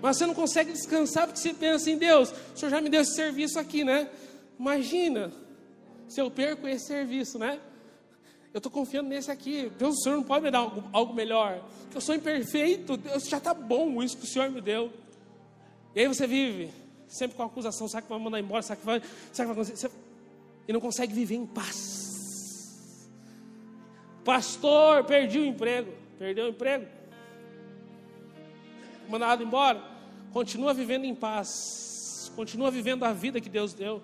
Mas 0.00 0.16
você 0.16 0.26
não 0.26 0.34
consegue 0.34 0.72
descansar 0.72 1.26
porque 1.26 1.38
você 1.38 1.54
pensa 1.54 1.88
em 1.88 1.96
Deus. 1.96 2.34
O 2.54 2.58
Senhor 2.58 2.70
já 2.70 2.80
me 2.80 2.88
deu 2.88 3.02
esse 3.02 3.14
serviço 3.14 3.58
aqui, 3.58 3.84
né? 3.84 4.08
Imagina 4.58 5.32
se 6.08 6.20
eu 6.20 6.28
perco 6.28 6.66
esse 6.66 6.86
serviço, 6.86 7.38
né? 7.38 7.60
Eu 8.52 8.58
estou 8.58 8.70
confiando 8.70 9.08
nesse 9.08 9.30
aqui. 9.30 9.72
Deus, 9.78 9.96
o 9.96 10.02
Senhor 10.02 10.16
não 10.16 10.24
pode 10.24 10.44
me 10.44 10.50
dar 10.50 10.58
algo, 10.58 10.84
algo 10.92 11.14
melhor. 11.14 11.64
Eu 11.94 12.00
sou 12.00 12.14
imperfeito. 12.14 12.96
Deus 12.98 13.24
já 13.24 13.38
está 13.38 13.54
bom 13.54 14.02
isso 14.02 14.16
que 14.16 14.24
o 14.24 14.26
Senhor 14.26 14.50
me 14.50 14.60
deu. 14.60 14.92
E 15.94 16.00
aí 16.00 16.08
você 16.08 16.26
vive 16.26 16.70
sempre 17.08 17.36
com 17.36 17.42
acusação: 17.42 17.88
será 17.88 18.02
que 18.02 18.08
vai 18.08 18.18
mandar 18.18 18.38
embora? 18.38 18.62
Será 18.62 18.76
que 18.76 18.84
vai, 18.84 19.00
será 19.32 19.48
que 19.48 19.54
vai 19.54 19.64
acontecer? 19.64 19.90
E 20.68 20.72
não 20.72 20.80
consegue 20.80 21.14
viver 21.14 21.34
em 21.34 21.46
paz. 21.46 23.08
Pastor, 24.22 25.04
perdi 25.04 25.38
o 25.38 25.46
emprego. 25.46 25.92
Perdeu 26.18 26.46
o 26.46 26.48
emprego. 26.50 26.86
Mandado 29.08 29.42
embora. 29.42 29.82
Continua 30.30 30.74
vivendo 30.74 31.04
em 31.04 31.14
paz. 31.14 32.30
Continua 32.36 32.70
vivendo 32.70 33.04
a 33.04 33.12
vida 33.12 33.40
que 33.40 33.48
Deus 33.48 33.72
deu 33.72 34.02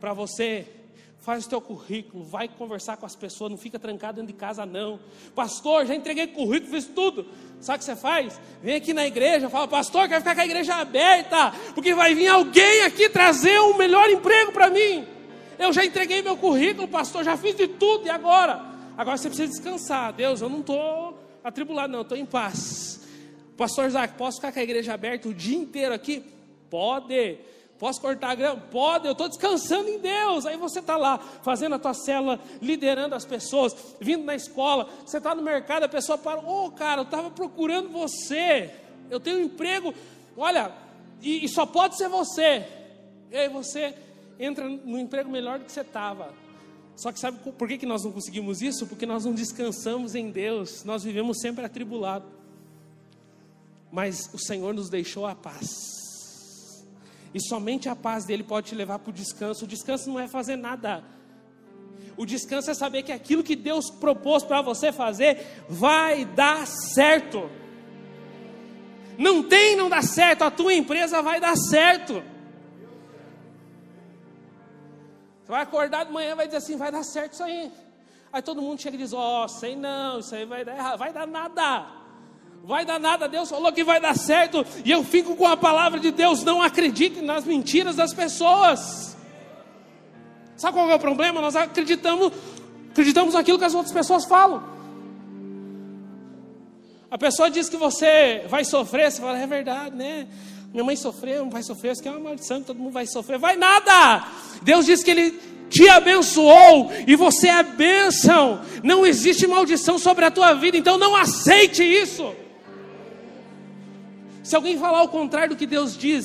para 0.00 0.12
você 0.12 0.77
faz 1.20 1.46
o 1.46 1.48
teu 1.48 1.60
currículo, 1.60 2.24
vai 2.24 2.48
conversar 2.48 2.96
com 2.96 3.04
as 3.04 3.16
pessoas, 3.16 3.50
não 3.50 3.58
fica 3.58 3.78
trancado 3.78 4.20
dentro 4.20 4.32
de 4.32 4.38
casa, 4.38 4.64
não. 4.64 5.00
Pastor, 5.34 5.86
já 5.86 5.94
entreguei 5.94 6.26
currículo, 6.28 6.72
fiz 6.72 6.86
tudo. 6.86 7.26
Sabe 7.60 7.76
o 7.76 7.78
que 7.80 7.84
você 7.84 7.96
faz? 7.96 8.40
Vem 8.62 8.76
aqui 8.76 8.92
na 8.92 9.06
igreja, 9.06 9.50
fala, 9.50 9.66
pastor, 9.66 10.08
quero 10.08 10.20
ficar 10.20 10.34
com 10.34 10.40
a 10.40 10.44
igreja 10.44 10.76
aberta, 10.76 11.52
porque 11.74 11.94
vai 11.94 12.14
vir 12.14 12.28
alguém 12.28 12.82
aqui 12.82 13.08
trazer 13.08 13.60
um 13.60 13.76
melhor 13.76 14.08
emprego 14.08 14.52
para 14.52 14.70
mim. 14.70 15.06
Eu 15.58 15.72
já 15.72 15.84
entreguei 15.84 16.22
meu 16.22 16.36
currículo, 16.36 16.86
pastor, 16.86 17.24
já 17.24 17.36
fiz 17.36 17.56
de 17.56 17.66
tudo, 17.66 18.06
e 18.06 18.10
agora? 18.10 18.64
Agora 18.96 19.16
você 19.16 19.28
precisa 19.28 19.48
descansar. 19.48 20.12
Deus, 20.12 20.40
eu 20.40 20.48
não 20.48 20.60
estou 20.60 21.18
atribulado, 21.42 21.92
não, 21.92 22.02
estou 22.02 22.16
em 22.16 22.26
paz. 22.26 23.00
Pastor 23.56 23.88
Isaac, 23.88 24.14
posso 24.14 24.36
ficar 24.36 24.52
com 24.52 24.60
a 24.60 24.62
igreja 24.62 24.94
aberta 24.94 25.28
o 25.28 25.34
dia 25.34 25.58
inteiro 25.58 25.92
aqui? 25.92 26.24
Pode. 26.70 27.38
Posso 27.78 28.00
cortar 28.00 28.30
a 28.30 28.34
grama? 28.34 28.60
Pode, 28.72 29.06
eu 29.06 29.12
estou 29.12 29.28
descansando 29.28 29.88
em 29.88 30.00
Deus. 30.00 30.44
Aí 30.46 30.56
você 30.56 30.80
está 30.80 30.96
lá, 30.96 31.18
fazendo 31.18 31.76
a 31.76 31.78
tua 31.78 31.94
célula, 31.94 32.40
liderando 32.60 33.14
as 33.14 33.24
pessoas, 33.24 33.74
vindo 34.00 34.24
na 34.24 34.34
escola, 34.34 34.88
você 35.06 35.18
está 35.18 35.34
no 35.34 35.42
mercado, 35.42 35.84
a 35.84 35.88
pessoa 35.88 36.18
para, 36.18 36.40
ô 36.40 36.66
oh, 36.66 36.70
cara, 36.72 37.02
eu 37.02 37.04
estava 37.04 37.30
procurando 37.30 37.88
você, 37.90 38.74
eu 39.08 39.20
tenho 39.20 39.38
um 39.38 39.42
emprego, 39.42 39.94
olha, 40.36 40.72
e, 41.22 41.44
e, 41.44 41.48
só 41.48 41.64
pode 41.64 41.96
ser 41.96 42.08
você. 42.08 42.66
E 43.30 43.36
aí 43.36 43.48
você 43.48 43.94
entra 44.40 44.68
no 44.68 44.98
emprego 44.98 45.30
melhor 45.30 45.60
do 45.60 45.64
que 45.64 45.72
você 45.72 45.82
estava. 45.82 46.32
Só 46.96 47.12
que 47.12 47.20
sabe 47.20 47.38
por 47.52 47.68
que, 47.68 47.78
que 47.78 47.86
nós 47.86 48.02
não 48.02 48.10
conseguimos 48.10 48.60
isso? 48.60 48.86
Porque 48.88 49.06
nós 49.06 49.24
não 49.24 49.32
descansamos 49.32 50.16
em 50.16 50.32
Deus, 50.32 50.82
nós 50.82 51.04
vivemos 51.04 51.38
sempre 51.40 51.64
atribulados. 51.64 52.28
Mas 53.90 54.28
o 54.34 54.38
Senhor 54.38 54.74
nos 54.74 54.90
deixou 54.90 55.24
a 55.24 55.34
paz. 55.34 56.07
E 57.34 57.40
somente 57.40 57.88
a 57.88 57.96
paz 57.96 58.24
dele 58.24 58.42
pode 58.42 58.68
te 58.68 58.74
levar 58.74 58.98
para 58.98 59.10
o 59.10 59.12
descanso. 59.12 59.64
O 59.64 59.68
descanso 59.68 60.08
não 60.08 60.18
é 60.18 60.26
fazer 60.26 60.56
nada. 60.56 61.04
O 62.16 62.24
descanso 62.24 62.70
é 62.70 62.74
saber 62.74 63.02
que 63.02 63.12
aquilo 63.12 63.42
que 63.42 63.54
Deus 63.54 63.90
propôs 63.90 64.42
para 64.42 64.62
você 64.62 64.90
fazer 64.90 65.64
vai 65.68 66.24
dar 66.24 66.66
certo. 66.66 67.50
Não 69.16 69.42
tem, 69.42 69.76
não 69.76 69.88
dá 69.88 70.02
certo. 70.02 70.42
A 70.42 70.50
tua 70.50 70.74
empresa 70.74 71.22
vai 71.22 71.40
dar 71.40 71.56
certo. 71.56 72.22
Você 75.42 75.52
vai 75.52 75.62
acordar 75.62 76.04
de 76.04 76.12
manhã 76.12 76.32
e 76.32 76.34
vai 76.34 76.46
dizer 76.46 76.58
assim: 76.58 76.76
vai 76.76 76.90
dar 76.90 77.04
certo 77.04 77.34
isso 77.34 77.42
aí. 77.42 77.70
Aí 78.32 78.42
todo 78.42 78.62
mundo 78.62 78.80
chega 78.80 78.96
e 78.96 78.98
diz: 78.98 79.12
Ó, 79.12 79.44
oh, 79.44 79.48
sei 79.48 79.76
não, 79.76 80.18
isso 80.18 80.34
aí 80.34 80.44
vai 80.44 80.64
dar 80.64 80.76
errado. 80.76 80.98
Vai 80.98 81.12
dar 81.12 81.26
nada 81.26 81.97
vai 82.68 82.84
dar 82.84 83.00
nada, 83.00 83.26
Deus 83.26 83.48
falou 83.48 83.72
que 83.72 83.82
vai 83.82 83.98
dar 83.98 84.14
certo, 84.14 84.62
e 84.84 84.90
eu 84.90 85.02
fico 85.02 85.34
com 85.34 85.46
a 85.46 85.56
palavra 85.56 85.98
de 85.98 86.10
Deus, 86.10 86.44
não 86.44 86.60
acredite 86.60 87.22
nas 87.22 87.46
mentiras 87.46 87.96
das 87.96 88.12
pessoas. 88.12 89.16
Sabe 90.54 90.76
qual 90.76 90.90
é 90.90 90.94
o 90.94 90.98
problema? 90.98 91.40
Nós 91.40 91.56
acreditamos, 91.56 92.30
acreditamos 92.90 93.32
naquilo 93.32 93.58
que 93.58 93.64
as 93.64 93.74
outras 93.74 93.94
pessoas 93.94 94.26
falam. 94.26 94.62
A 97.10 97.16
pessoa 97.16 97.50
diz 97.50 97.70
que 97.70 97.76
você 97.78 98.44
vai 98.50 98.66
sofrer, 98.66 99.10
você 99.10 99.22
fala, 99.22 99.38
é 99.38 99.46
verdade, 99.46 99.96
né? 99.96 100.28
Minha 100.70 100.84
mãe 100.84 100.94
sofreu, 100.94 101.48
vai 101.48 101.62
sofrer, 101.62 101.92
isso 101.92 102.02
aqui 102.02 102.10
é 102.10 102.12
uma 102.12 102.20
maldição, 102.20 102.62
todo 102.62 102.78
mundo 102.78 102.92
vai 102.92 103.06
sofrer. 103.06 103.38
Vai 103.38 103.56
nada! 103.56 104.28
Deus 104.60 104.84
diz 104.84 105.02
que 105.02 105.10
Ele 105.10 105.40
te 105.70 105.88
abençoou 105.88 106.92
e 107.06 107.16
você 107.16 107.48
é 107.48 107.62
bênção. 107.62 108.60
Não 108.84 109.06
existe 109.06 109.46
maldição 109.46 109.98
sobre 109.98 110.26
a 110.26 110.30
tua 110.30 110.52
vida, 110.52 110.76
então 110.76 110.98
não 110.98 111.16
aceite 111.16 111.82
isso. 111.82 112.34
Se 114.48 114.56
alguém 114.56 114.78
falar 114.78 115.02
o 115.02 115.08
contrário 115.08 115.54
do 115.54 115.58
que 115.58 115.66
Deus 115.66 115.94
diz, 115.94 116.24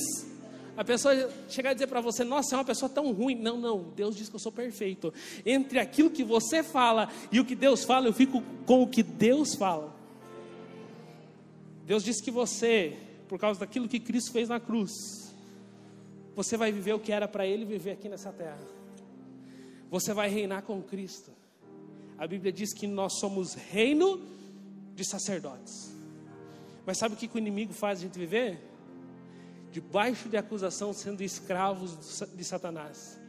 a 0.78 0.84
pessoa 0.86 1.30
chegar 1.50 1.72
a 1.72 1.74
dizer 1.74 1.88
para 1.88 2.00
você, 2.00 2.24
nossa, 2.24 2.56
é 2.56 2.58
uma 2.58 2.64
pessoa 2.64 2.88
tão 2.88 3.12
ruim. 3.12 3.36
Não, 3.36 3.58
não, 3.58 3.92
Deus 3.98 4.16
diz 4.16 4.30
que 4.30 4.36
eu 4.36 4.40
sou 4.40 4.50
perfeito. 4.50 5.14
Entre 5.46 5.78
aquilo 5.78 6.10
que 6.10 6.24
você 6.24 6.64
fala 6.64 7.10
e 7.34 7.42
o 7.42 7.44
que 7.44 7.54
Deus 7.54 7.84
fala, 7.84 8.08
eu 8.08 8.14
fico 8.14 8.42
com 8.66 8.82
o 8.82 8.88
que 8.88 9.04
Deus 9.04 9.56
fala. 9.56 9.94
Deus 11.86 12.02
diz 12.02 12.22
que 12.22 12.32
você, 12.32 12.96
por 13.28 13.38
causa 13.38 13.60
daquilo 13.60 13.90
que 13.90 14.00
Cristo 14.00 14.32
fez 14.32 14.48
na 14.48 14.58
cruz, 14.58 14.90
você 16.34 16.56
vai 16.56 16.72
viver 16.72 16.94
o 16.94 17.00
que 17.00 17.12
era 17.12 17.28
para 17.28 17.46
Ele 17.46 17.66
viver 17.66 17.92
aqui 17.92 18.08
nessa 18.08 18.32
terra. 18.32 18.58
Você 19.92 20.14
vai 20.14 20.30
reinar 20.30 20.62
com 20.62 20.82
Cristo. 20.82 21.30
A 22.18 22.26
Bíblia 22.26 22.54
diz 22.54 22.74
que 22.74 22.88
nós 22.88 23.20
somos 23.20 23.54
reino 23.54 24.22
de 24.96 25.06
sacerdotes. 25.06 25.93
Mas 26.86 26.98
sabe 26.98 27.16
o 27.16 27.18
que 27.18 27.30
o 27.34 27.38
inimigo 27.38 27.74
faz 27.74 28.00
a 28.00 28.02
gente 28.02 28.18
viver? 28.18 28.60
Debaixo 29.72 30.30
de 30.30 30.38
acusação, 30.38 30.94
sendo 30.94 31.24
escravos 31.24 32.28
de 32.36 32.44
Satanás. 32.44 33.20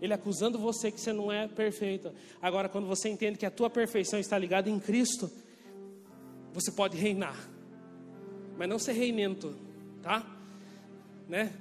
Ele 0.00 0.12
acusando 0.12 0.58
você 0.58 0.90
que 0.90 1.00
você 1.00 1.12
não 1.12 1.30
é 1.30 1.46
perfeito. 1.46 2.12
Agora, 2.42 2.68
quando 2.68 2.86
você 2.86 3.08
entende 3.08 3.38
que 3.38 3.46
a 3.46 3.50
tua 3.50 3.70
perfeição 3.70 4.18
está 4.18 4.36
ligada 4.36 4.68
em 4.68 4.78
Cristo, 4.78 5.30
você 6.52 6.72
pode 6.72 6.96
reinar. 6.96 7.38
Mas 8.58 8.68
não 8.68 8.78
ser 8.78 8.92
reinento, 8.92 9.54
tá? 10.02 10.24
Né? 11.28 11.52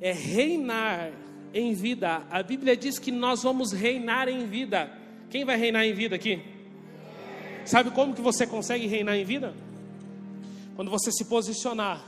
É 0.00 0.12
reinar 0.12 1.12
em 1.52 1.74
vida. 1.74 2.26
A 2.30 2.42
Bíblia 2.42 2.76
diz 2.76 2.98
que 2.98 3.10
nós 3.10 3.42
vamos 3.42 3.72
reinar 3.72 4.28
em 4.28 4.46
vida. 4.46 4.90
Quem 5.28 5.44
vai 5.44 5.56
reinar 5.56 5.84
em 5.84 5.92
vida 5.92 6.16
aqui? 6.16 6.42
Sabe 7.64 7.90
como 7.90 8.14
que 8.14 8.22
você 8.22 8.46
consegue 8.46 8.86
reinar 8.86 9.16
em 9.16 9.24
vida? 9.24 9.54
Quando 10.80 10.90
você 10.90 11.12
se 11.12 11.26
posicionar 11.26 12.02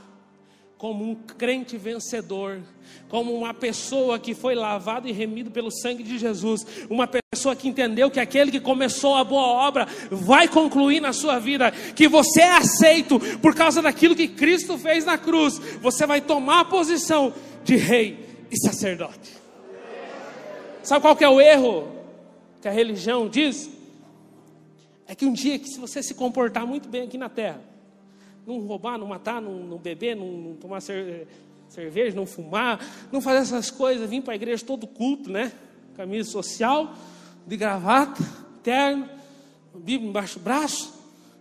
como 0.79 1.07
um 1.07 1.13
crente 1.13 1.77
vencedor, 1.77 2.59
como 3.07 3.31
uma 3.31 3.53
pessoa 3.53 4.17
que 4.17 4.33
foi 4.33 4.55
lavado 4.55 5.07
e 5.07 5.11
remido 5.11 5.51
pelo 5.51 5.69
sangue 5.69 6.01
de 6.01 6.17
Jesus, 6.17 6.65
uma 6.89 7.07
pessoa 7.07 7.55
que 7.55 7.67
entendeu 7.67 8.09
que 8.09 8.19
aquele 8.19 8.49
que 8.49 8.59
começou 8.59 9.13
a 9.13 9.23
boa 9.23 9.45
obra 9.45 9.87
vai 10.09 10.47
concluir 10.47 10.99
na 10.99 11.13
sua 11.13 11.37
vida, 11.37 11.69
que 11.69 12.07
você 12.07 12.41
é 12.41 12.57
aceito 12.57 13.19
por 13.43 13.53
causa 13.53 13.79
daquilo 13.79 14.15
que 14.15 14.27
Cristo 14.27 14.75
fez 14.75 15.05
na 15.05 15.19
cruz, 15.19 15.59
você 15.79 16.07
vai 16.07 16.19
tomar 16.19 16.61
a 16.61 16.65
posição 16.65 17.31
de 17.63 17.75
rei 17.75 18.27
e 18.49 18.57
sacerdote. 18.57 19.37
Sabe 20.81 21.01
qual 21.01 21.15
que 21.15 21.23
é 21.23 21.29
o 21.29 21.39
erro 21.39 21.91
que 22.59 22.67
a 22.67 22.71
religião 22.71 23.29
diz? 23.29 23.69
É 25.07 25.13
que 25.13 25.27
um 25.27 25.33
dia 25.33 25.59
que 25.59 25.69
se 25.69 25.77
você 25.77 26.01
se 26.01 26.15
comportar 26.15 26.65
muito 26.65 26.89
bem 26.89 27.03
aqui 27.03 27.19
na 27.19 27.29
terra, 27.29 27.71
não 28.45 28.59
roubar, 28.59 28.97
não 28.97 29.07
matar, 29.07 29.41
não, 29.41 29.53
não 29.59 29.77
beber, 29.77 30.15
não, 30.15 30.27
não 30.27 30.55
tomar 30.55 30.81
cer 30.81 31.27
cerveja, 31.73 32.15
não 32.15 32.27
fumar, 32.27 32.79
não 33.11 33.19
fazer 33.19 33.39
essas 33.39 33.71
coisas, 33.71 34.07
vir 34.07 34.21
para 34.21 34.33
a 34.33 34.35
igreja 34.35 34.63
todo 34.63 34.85
culto, 34.85 35.29
né? 35.31 35.51
Camisa 35.95 36.29
social, 36.29 36.93
de 37.47 37.57
gravata, 37.57 38.23
terno, 38.61 39.09
Bíblia 39.73 40.09
embaixo 40.09 40.37
do 40.37 40.43
braço, 40.43 40.93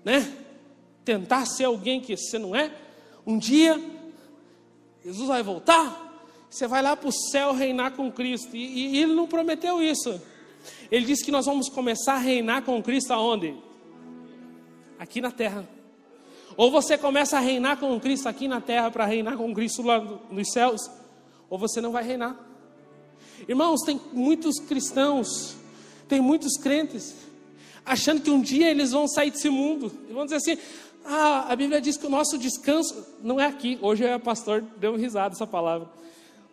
né? 0.03 0.33
Tentar 1.05 1.45
ser 1.47 1.65
alguém 1.65 2.01
que 2.01 2.17
você 2.17 2.38
não 2.38 2.57
é. 2.57 2.73
Um 3.27 3.37
dia, 3.37 3.79
Jesus 5.05 5.29
vai 5.29 5.43
voltar, 5.43 6.12
você 6.49 6.67
vai 6.67 6.81
lá 6.81 6.97
para 6.97 7.09
o 7.09 7.12
céu 7.12 7.53
reinar 7.53 7.93
com 7.93 8.11
Cristo. 8.11 8.57
E, 8.57 8.65
e, 8.65 8.95
e 8.95 9.03
ele 9.03 9.12
não 9.12 9.27
prometeu 9.27 9.83
isso. 9.83 10.21
Ele 10.91 11.05
disse 11.05 11.25
que 11.25 11.31
nós 11.31 11.45
vamos 11.45 11.69
começar 11.69 12.15
a 12.15 12.19
reinar 12.19 12.62
com 12.62 12.83
Cristo 12.83 13.12
aonde? 13.12 13.55
Aqui 14.99 15.21
na 15.21 15.31
terra. 15.31 15.69
Ou 16.57 16.71
você 16.71 16.99
começa 16.99 17.37
a 17.37 17.41
reinar 17.41 17.79
com 17.79 17.99
Cristo 18.01 18.29
aqui 18.29 18.47
na 18.47 18.61
terra 18.61 18.91
para 18.91 19.05
reinar 19.07 19.37
com 19.37 19.55
Cristo 19.55 19.83
lá 19.83 20.01
nos 20.31 20.53
céus, 20.53 20.91
ou 21.49 21.59
você 21.59 21.81
não 21.81 21.93
vai 21.93 22.05
reinar. 22.05 22.37
Irmãos, 23.49 23.83
tem 23.83 24.01
muitos 24.12 24.59
cristãos, 24.59 25.57
tem 26.09 26.21
muitos 26.21 26.57
crentes, 26.57 27.15
achando 27.85 28.21
que 28.21 28.31
um 28.31 28.41
dia 28.41 28.71
eles 28.71 28.93
vão 28.93 29.09
sair 29.09 29.31
desse 29.31 29.49
mundo. 29.49 29.93
E 30.09 30.12
vão 30.12 30.25
dizer 30.25 30.37
assim: 30.37 30.59
ah, 31.05 31.47
a 31.49 31.57
Bíblia 31.57 31.81
diz 31.81 31.97
que 31.97 32.07
o 32.07 32.11
nosso 32.11 32.38
descanso 32.38 33.05
não 33.23 33.41
é 33.41 33.47
aqui. 33.47 33.79
Hoje 33.83 34.05
o 34.05 34.21
pastor 34.21 34.62
deu 34.79 34.97
risada 34.97 35.35
essa 35.35 35.47
palavra. 35.47 35.88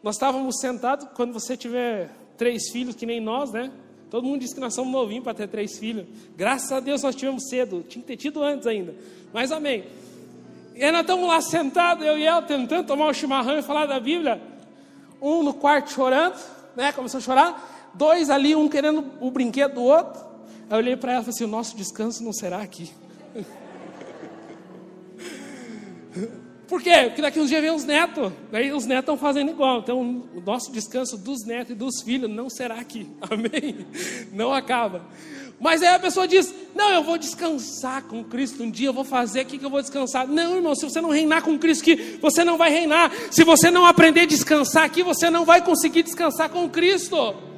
Nós 0.01 0.15
estávamos 0.15 0.59
sentados, 0.59 1.07
quando 1.13 1.33
você 1.33 1.57
tiver 1.57 2.09
três 2.37 2.69
filhos, 2.71 2.95
que 2.95 3.05
nem 3.05 3.19
nós, 3.19 3.51
né? 3.51 3.71
Todo 4.09 4.25
mundo 4.25 4.39
diz 4.39 4.53
que 4.53 4.59
nós 4.59 4.73
somos 4.73 4.91
novinhos 4.91 5.23
para 5.23 5.33
ter 5.33 5.47
três 5.47 5.77
filhos. 5.77 6.07
Graças 6.35 6.71
a 6.71 6.79
Deus 6.79 7.03
nós 7.03 7.15
tivemos 7.15 7.47
cedo, 7.47 7.85
tinha 7.87 8.01
que 8.01 8.07
ter 8.07 8.17
tido 8.17 8.43
antes 8.43 8.65
ainda. 8.65 8.95
Mas 9.31 9.51
amém. 9.51 9.85
E 10.75 10.83
aí 10.83 10.91
nós 10.91 11.01
estamos 11.01 11.27
lá 11.27 11.41
sentados, 11.41 12.05
eu 12.05 12.17
e 12.17 12.23
ela, 12.23 12.41
tentando 12.41 12.87
tomar 12.87 13.07
um 13.07 13.13
chimarrão 13.13 13.59
e 13.59 13.61
falar 13.61 13.85
da 13.85 13.99
Bíblia. 13.99 14.41
Um 15.21 15.43
no 15.43 15.53
quarto 15.53 15.91
chorando, 15.91 16.39
né? 16.75 16.91
Começou 16.91 17.19
a 17.19 17.21
chorar. 17.21 17.91
Dois 17.93 18.29
ali, 18.29 18.55
um 18.55 18.69
querendo 18.69 19.05
o 19.19 19.29
brinquedo 19.29 19.75
do 19.75 19.83
outro. 19.83 20.21
Aí 20.69 20.71
eu 20.71 20.77
olhei 20.77 20.95
para 20.95 21.11
ela 21.11 21.21
e 21.21 21.25
falei 21.25 21.35
assim: 21.35 21.43
o 21.43 21.47
nosso 21.47 21.75
descanso 21.75 22.23
não 22.23 22.33
será 22.33 22.61
aqui. 22.61 22.91
Por 26.69 26.83
quê? 26.83 27.05
Porque 27.05 27.21
daqui 27.21 27.39
uns 27.39 27.49
dias 27.49 27.61
vem 27.61 27.71
os 27.71 27.83
netos. 27.83 28.31
Daí 28.51 28.71
os 28.71 28.85
netos 28.85 29.01
estão 29.01 29.17
fazendo 29.17 29.49
igual. 29.49 29.79
Então, 29.79 29.99
o 30.35 30.39
nosso 30.39 30.71
descanso 30.71 31.17
dos 31.17 31.43
netos 31.43 31.71
e 31.71 31.75
dos 31.75 32.03
filhos 32.03 32.29
não 32.29 32.47
será 32.47 32.75
aqui. 32.75 33.09
Amém? 33.27 33.87
Não 34.31 34.53
acaba. 34.53 35.01
Mas 35.59 35.81
aí 35.81 35.89
a 35.89 35.99
pessoa 35.99 36.27
diz: 36.27 36.53
Não, 36.75 36.91
eu 36.91 37.03
vou 37.03 37.17
descansar 37.17 38.03
com 38.03 38.23
Cristo. 38.23 38.61
Um 38.61 38.69
dia 38.69 38.89
eu 38.89 38.93
vou 38.93 39.03
fazer 39.03 39.39
aqui 39.39 39.57
que 39.57 39.65
eu 39.65 39.69
vou 39.69 39.81
descansar. 39.81 40.27
Não, 40.27 40.57
irmão, 40.57 40.75
se 40.75 40.85
você 40.85 41.01
não 41.01 41.09
reinar 41.09 41.41
com 41.41 41.57
Cristo 41.57 41.81
aqui, 41.81 42.19
você 42.21 42.43
não 42.43 42.55
vai 42.55 42.69
reinar. 42.69 43.11
Se 43.31 43.43
você 43.43 43.71
não 43.71 43.83
aprender 43.83 44.21
a 44.21 44.25
descansar 44.25 44.83
aqui, 44.83 45.01
você 45.01 45.27
não 45.29 45.45
vai 45.45 45.63
conseguir 45.63 46.03
descansar 46.03 46.49
com 46.49 46.69
Cristo. 46.69 47.48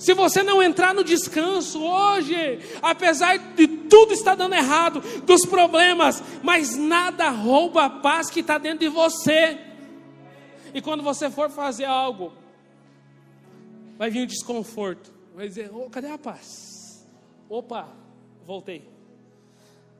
Se 0.00 0.14
você 0.14 0.42
não 0.42 0.62
entrar 0.62 0.94
no 0.94 1.04
descanso 1.04 1.78
hoje, 1.84 2.58
apesar 2.80 3.36
de 3.36 3.68
tudo 3.68 4.14
estar 4.14 4.34
dando 4.34 4.54
errado, 4.54 5.02
dos 5.26 5.44
problemas, 5.44 6.22
mas 6.42 6.74
nada 6.74 7.28
rouba 7.28 7.84
a 7.84 7.90
paz 7.90 8.30
que 8.30 8.40
está 8.40 8.56
dentro 8.56 8.78
de 8.78 8.88
você. 8.88 9.60
E 10.72 10.80
quando 10.80 11.02
você 11.02 11.30
for 11.30 11.50
fazer 11.50 11.84
algo, 11.84 12.32
vai 13.98 14.08
vir 14.08 14.22
o 14.22 14.26
desconforto, 14.26 15.12
vai 15.34 15.46
dizer: 15.46 15.70
oh, 15.70 15.90
cadê 15.90 16.08
a 16.08 16.16
paz? 16.16 17.06
Opa, 17.46 17.86
voltei. 18.46 18.88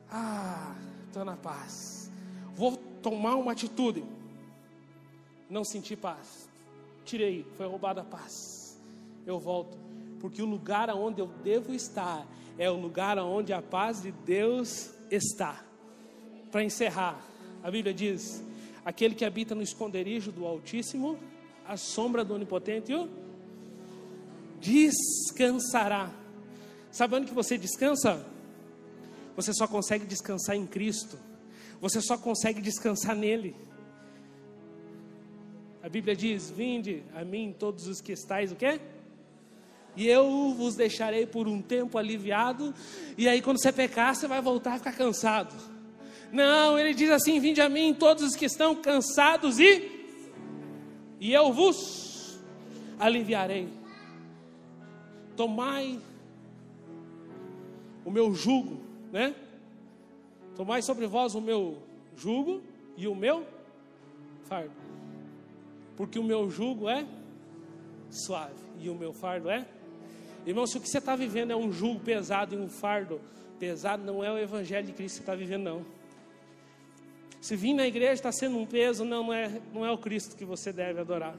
Ah, 0.09 0.73
estou 1.05 1.23
na 1.23 1.37
paz. 1.37 2.09
Vou 2.55 2.75
tomar 3.03 3.35
uma 3.35 3.51
atitude. 3.51 4.03
Não 5.47 5.63
senti 5.63 5.95
paz. 5.95 6.49
Tirei, 7.05 7.45
foi 7.55 7.67
roubada 7.67 8.01
a 8.01 8.05
paz. 8.05 8.81
Eu 9.27 9.37
volto 9.37 9.90
porque 10.21 10.41
o 10.41 10.45
lugar 10.45 10.89
aonde 10.89 11.19
eu 11.19 11.27
devo 11.43 11.73
estar 11.73 12.27
é 12.57 12.69
o 12.69 12.79
lugar 12.79 13.17
onde 13.17 13.51
a 13.51 13.61
paz 13.61 14.03
de 14.03 14.11
Deus 14.11 14.91
está. 15.09 15.65
Para 16.51 16.63
encerrar, 16.63 17.19
a 17.63 17.71
Bíblia 17.71 17.93
diz: 17.93 18.43
aquele 18.85 19.15
que 19.15 19.25
habita 19.25 19.55
no 19.55 19.63
esconderijo 19.63 20.31
do 20.31 20.45
Altíssimo, 20.45 21.17
a 21.67 21.75
sombra 21.75 22.23
do 22.23 22.35
Onipotente, 22.35 22.93
descansará. 24.59 26.11
Sabe 26.91 27.15
onde 27.15 27.27
que 27.27 27.33
você 27.33 27.57
descansa? 27.57 28.23
Você 29.35 29.53
só 29.53 29.67
consegue 29.67 30.05
descansar 30.05 30.55
em 30.55 30.67
Cristo. 30.67 31.17
Você 31.79 31.99
só 31.99 32.15
consegue 32.15 32.61
descansar 32.61 33.15
nele. 33.15 33.55
A 35.81 35.89
Bíblia 35.89 36.15
diz: 36.15 36.51
Vinde 36.51 37.03
a 37.15 37.25
mim 37.25 37.55
todos 37.57 37.87
os 37.87 38.01
que 38.01 38.11
estáis 38.11 38.51
o 38.51 38.55
quê? 38.55 38.79
E 39.95 40.07
eu 40.07 40.53
vos 40.53 40.75
deixarei 40.75 41.25
por 41.25 41.47
um 41.47 41.61
tempo 41.61 41.97
aliviado. 41.97 42.73
E 43.17 43.27
aí, 43.27 43.41
quando 43.41 43.61
você 43.61 43.71
pecar, 43.71 44.15
você 44.15 44.27
vai 44.27 44.41
voltar 44.41 44.73
a 44.73 44.77
ficar 44.77 44.93
cansado. 44.93 45.53
Não, 46.31 46.79
ele 46.79 46.93
diz 46.93 47.09
assim: 47.09 47.39
Vinde 47.39 47.61
a 47.61 47.67
mim 47.67 47.93
todos 47.93 48.23
os 48.23 48.35
que 48.35 48.45
estão 48.45 48.75
cansados 48.75 49.59
e. 49.59 49.99
E 51.19 51.33
eu 51.33 51.51
vos 51.51 52.39
aliviarei. 52.99 53.67
Tomai 55.35 55.99
o 58.05 58.11
meu 58.11 58.33
jugo, 58.33 58.81
né? 59.11 59.35
Tomai 60.55 60.81
sobre 60.81 61.05
vós 61.07 61.35
o 61.35 61.41
meu 61.41 61.77
jugo 62.15 62.61
e 62.97 63.07
o 63.07 63.15
meu 63.15 63.45
fardo. 64.43 64.71
Porque 65.95 66.17
o 66.17 66.23
meu 66.23 66.49
jugo 66.49 66.89
é 66.89 67.05
suave 68.09 68.53
e 68.79 68.89
o 68.89 68.95
meu 68.95 69.13
fardo 69.13 69.49
é 69.49 69.65
Irmão, 70.45 70.65
se 70.65 70.77
o 70.77 70.81
que 70.81 70.89
você 70.89 70.97
está 70.97 71.15
vivendo 71.15 71.51
é 71.51 71.55
um 71.55 71.71
jugo 71.71 71.99
pesado 71.99 72.55
e 72.55 72.57
um 72.57 72.67
fardo 72.67 73.21
pesado, 73.59 74.03
não 74.03 74.23
é 74.23 74.31
o 74.31 74.37
Evangelho 74.37 74.87
de 74.87 74.93
Cristo 74.93 75.17
que 75.17 75.21
está 75.21 75.35
vivendo, 75.35 75.63
não. 75.63 75.85
Se 77.39 77.55
vir 77.55 77.73
na 77.73 77.87
igreja 77.87 78.13
está 78.13 78.31
sendo 78.31 78.57
um 78.57 78.65
peso, 78.65 79.03
não, 79.03 79.23
não, 79.23 79.33
é, 79.33 79.61
não 79.73 79.85
é 79.85 79.91
o 79.91 79.97
Cristo 79.97 80.35
que 80.35 80.45
você 80.45 80.71
deve 80.71 80.99
adorar. 80.99 81.35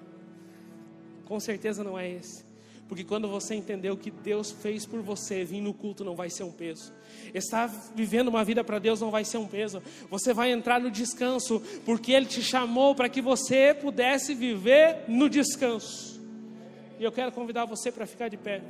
Com 1.24 1.38
certeza 1.38 1.84
não 1.84 1.98
é 1.98 2.10
esse. 2.10 2.44
Porque 2.88 3.04
quando 3.04 3.26
você 3.26 3.54
entender 3.54 3.90
o 3.90 3.96
que 3.96 4.10
Deus 4.10 4.50
fez 4.50 4.84
por 4.84 5.00
você, 5.00 5.44
vir 5.44 5.62
no 5.62 5.72
culto 5.72 6.04
não 6.04 6.14
vai 6.14 6.28
ser 6.28 6.42
um 6.42 6.52
peso. 6.52 6.92
Estar 7.32 7.66
vivendo 7.94 8.28
uma 8.28 8.44
vida 8.44 8.62
para 8.62 8.78
Deus 8.78 9.00
não 9.00 9.10
vai 9.10 9.24
ser 9.24 9.38
um 9.38 9.46
peso. 9.46 9.82
Você 10.10 10.34
vai 10.34 10.50
entrar 10.50 10.80
no 10.80 10.90
descanso, 10.90 11.62
porque 11.86 12.12
Ele 12.12 12.26
te 12.26 12.42
chamou 12.42 12.94
para 12.94 13.08
que 13.08 13.22
você 13.22 13.72
pudesse 13.72 14.34
viver 14.34 15.04
no 15.08 15.30
descanso. 15.30 16.20
E 16.98 17.04
eu 17.04 17.10
quero 17.10 17.32
convidar 17.32 17.64
você 17.64 17.90
para 17.90 18.06
ficar 18.06 18.28
de 18.28 18.36
pé. 18.36 18.60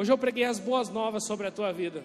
Hoje 0.00 0.10
eu 0.10 0.16
preguei 0.16 0.44
as 0.44 0.58
boas 0.58 0.88
novas 0.88 1.26
sobre 1.26 1.46
a 1.46 1.50
tua 1.50 1.74
vida. 1.74 2.02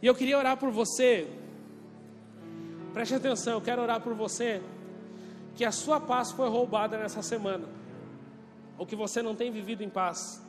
E 0.00 0.06
eu 0.06 0.14
queria 0.14 0.38
orar 0.38 0.56
por 0.56 0.70
você. 0.70 1.26
Preste 2.92 3.12
atenção, 3.12 3.54
eu 3.54 3.60
quero 3.60 3.82
orar 3.82 4.00
por 4.00 4.14
você. 4.14 4.62
Que 5.56 5.64
a 5.64 5.72
sua 5.72 5.98
paz 5.98 6.30
foi 6.30 6.48
roubada 6.48 6.96
nessa 6.96 7.20
semana. 7.20 7.68
Ou 8.78 8.86
que 8.86 8.94
você 8.94 9.20
não 9.20 9.34
tem 9.34 9.50
vivido 9.50 9.82
em 9.82 9.90
paz. 9.90 10.40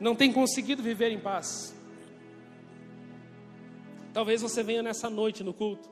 Não 0.00 0.16
tem 0.16 0.32
conseguido 0.32 0.82
viver 0.82 1.10
em 1.10 1.20
paz. 1.20 1.74
Talvez 4.14 4.40
você 4.40 4.62
venha 4.62 4.82
nessa 4.82 5.10
noite 5.10 5.44
no 5.44 5.52
culto. 5.52 5.86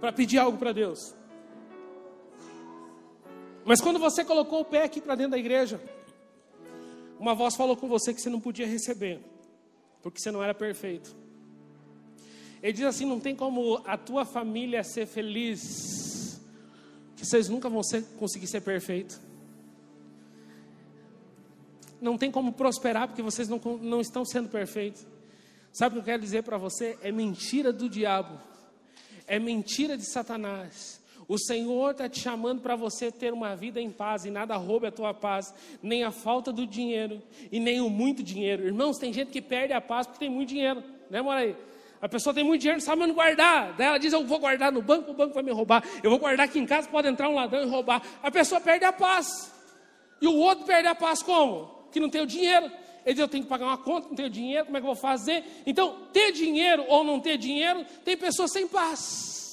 Para 0.00 0.12
pedir 0.12 0.38
algo 0.38 0.58
para 0.58 0.72
Deus. 0.72 1.14
Mas 3.64 3.80
quando 3.80 3.98
você 3.98 4.24
colocou 4.24 4.60
o 4.60 4.64
pé 4.64 4.84
aqui 4.84 5.00
para 5.00 5.14
dentro 5.14 5.32
da 5.32 5.38
igreja, 5.38 5.80
uma 7.18 7.34
voz 7.34 7.56
falou 7.56 7.76
com 7.76 7.88
você 7.88 8.12
que 8.12 8.20
você 8.20 8.28
não 8.28 8.40
podia 8.40 8.66
receber, 8.66 9.20
porque 10.02 10.20
você 10.20 10.30
não 10.30 10.42
era 10.42 10.52
perfeito. 10.52 11.16
Ele 12.62 12.72
diz 12.72 12.84
assim: 12.84 13.06
não 13.06 13.18
tem 13.18 13.34
como 13.34 13.82
a 13.86 13.96
tua 13.96 14.26
família 14.26 14.84
ser 14.84 15.06
feliz, 15.06 16.40
que 17.16 17.24
vocês 17.24 17.48
nunca 17.48 17.70
vão 17.70 17.82
ser, 17.82 18.02
conseguir 18.18 18.46
ser 18.46 18.60
perfeito. 18.60 19.18
Não 22.00 22.18
tem 22.18 22.30
como 22.30 22.52
prosperar, 22.52 23.08
porque 23.08 23.22
vocês 23.22 23.48
não, 23.48 23.58
não 23.80 24.00
estão 24.00 24.26
sendo 24.26 24.50
perfeitos. 24.50 25.06
Sabe 25.72 25.94
o 25.94 25.96
que 25.96 26.00
eu 26.00 26.12
quero 26.12 26.22
dizer 26.22 26.42
para 26.42 26.58
você? 26.58 26.98
É 27.00 27.10
mentira 27.10 27.72
do 27.72 27.88
diabo, 27.88 28.38
é 29.26 29.38
mentira 29.38 29.96
de 29.96 30.04
Satanás 30.04 31.02
o 31.26 31.38
Senhor 31.38 31.92
está 31.92 32.08
te 32.08 32.20
chamando 32.20 32.60
para 32.60 32.76
você 32.76 33.10
ter 33.10 33.32
uma 33.32 33.56
vida 33.56 33.80
em 33.80 33.90
paz 33.90 34.24
e 34.24 34.30
nada 34.30 34.56
roube 34.56 34.86
a 34.86 34.92
tua 34.92 35.14
paz, 35.14 35.54
nem 35.82 36.04
a 36.04 36.10
falta 36.10 36.52
do 36.52 36.66
dinheiro 36.66 37.22
e 37.50 37.58
nem 37.58 37.80
o 37.80 37.88
muito 37.88 38.22
dinheiro. 38.22 38.66
Irmãos, 38.66 38.98
tem 38.98 39.12
gente 39.12 39.30
que 39.30 39.40
perde 39.40 39.72
a 39.72 39.80
paz 39.80 40.06
porque 40.06 40.20
tem 40.20 40.30
muito 40.30 40.48
dinheiro, 40.48 40.82
né, 41.10 41.22
mora 41.22 41.40
aí? 41.40 41.56
A 42.04 42.08
pessoa 42.08 42.34
tem 42.34 42.44
muito 42.44 42.60
dinheiro, 42.60 42.78
não 42.78 42.84
sabe 42.84 43.02
onde 43.02 43.14
guardar. 43.14 43.72
Daí 43.76 43.86
ela 43.86 43.98
diz: 43.98 44.12
Eu 44.12 44.26
vou 44.26 44.38
guardar 44.38 44.70
no 44.70 44.82
banco, 44.82 45.12
o 45.12 45.14
banco 45.14 45.32
vai 45.32 45.42
me 45.42 45.50
roubar. 45.50 45.82
Eu 46.02 46.10
vou 46.10 46.18
guardar 46.18 46.44
aqui 46.44 46.58
em 46.58 46.66
casa, 46.66 46.86
pode 46.86 47.08
entrar 47.08 47.30
um 47.30 47.34
ladrão 47.34 47.62
e 47.62 47.66
roubar. 47.66 48.02
A 48.22 48.30
pessoa 48.30 48.60
perde 48.60 48.84
a 48.84 48.92
paz. 48.92 49.50
E 50.20 50.26
o 50.26 50.36
outro 50.36 50.66
perde 50.66 50.86
a 50.86 50.94
paz 50.94 51.22
como? 51.22 51.88
Que 51.90 51.98
não 51.98 52.10
tem 52.10 52.20
o 52.20 52.26
dinheiro. 52.26 52.66
Ele 53.06 53.14
diz: 53.14 53.20
Eu 53.20 53.28
tenho 53.28 53.44
que 53.44 53.48
pagar 53.48 53.64
uma 53.64 53.78
conta, 53.78 54.08
não 54.08 54.14
tenho 54.14 54.28
dinheiro, 54.28 54.66
como 54.66 54.76
é 54.76 54.80
que 54.80 54.86
eu 54.86 54.92
vou 54.92 55.00
fazer? 55.00 55.44
Então, 55.64 55.96
ter 56.12 56.30
dinheiro 56.32 56.84
ou 56.88 57.04
não 57.04 57.18
ter 57.20 57.38
dinheiro, 57.38 57.86
tem 58.04 58.18
pessoas 58.18 58.52
sem 58.52 58.68
paz. 58.68 59.43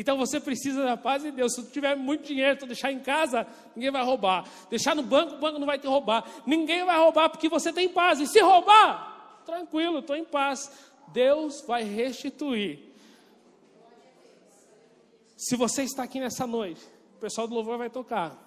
Então 0.00 0.16
você 0.16 0.38
precisa 0.38 0.84
da 0.84 0.96
paz 0.96 1.24
de 1.24 1.32
Deus. 1.32 1.52
Se 1.52 1.62
tu 1.64 1.72
tiver 1.72 1.96
muito 1.96 2.24
dinheiro, 2.24 2.56
tu 2.56 2.66
deixar 2.66 2.92
em 2.92 3.00
casa, 3.00 3.44
ninguém 3.74 3.90
vai 3.90 4.04
roubar. 4.04 4.48
Deixar 4.70 4.94
no 4.94 5.02
banco, 5.02 5.34
o 5.34 5.38
banco 5.38 5.58
não 5.58 5.66
vai 5.66 5.76
te 5.76 5.88
roubar. 5.88 6.24
Ninguém 6.46 6.84
vai 6.84 6.96
roubar 6.96 7.28
porque 7.28 7.48
você 7.48 7.72
tem 7.72 7.88
paz. 7.88 8.20
E 8.20 8.26
se 8.28 8.40
roubar, 8.40 9.42
tranquilo, 9.44 9.98
estou 9.98 10.14
em 10.14 10.24
paz. 10.24 10.70
Deus 11.08 11.64
vai 11.66 11.82
restituir. 11.82 12.78
Se 15.36 15.56
você 15.56 15.82
está 15.82 16.04
aqui 16.04 16.20
nessa 16.20 16.46
noite, 16.46 16.80
o 17.16 17.18
pessoal 17.18 17.48
do 17.48 17.54
louvor 17.56 17.76
vai 17.76 17.90
tocar. 17.90 18.38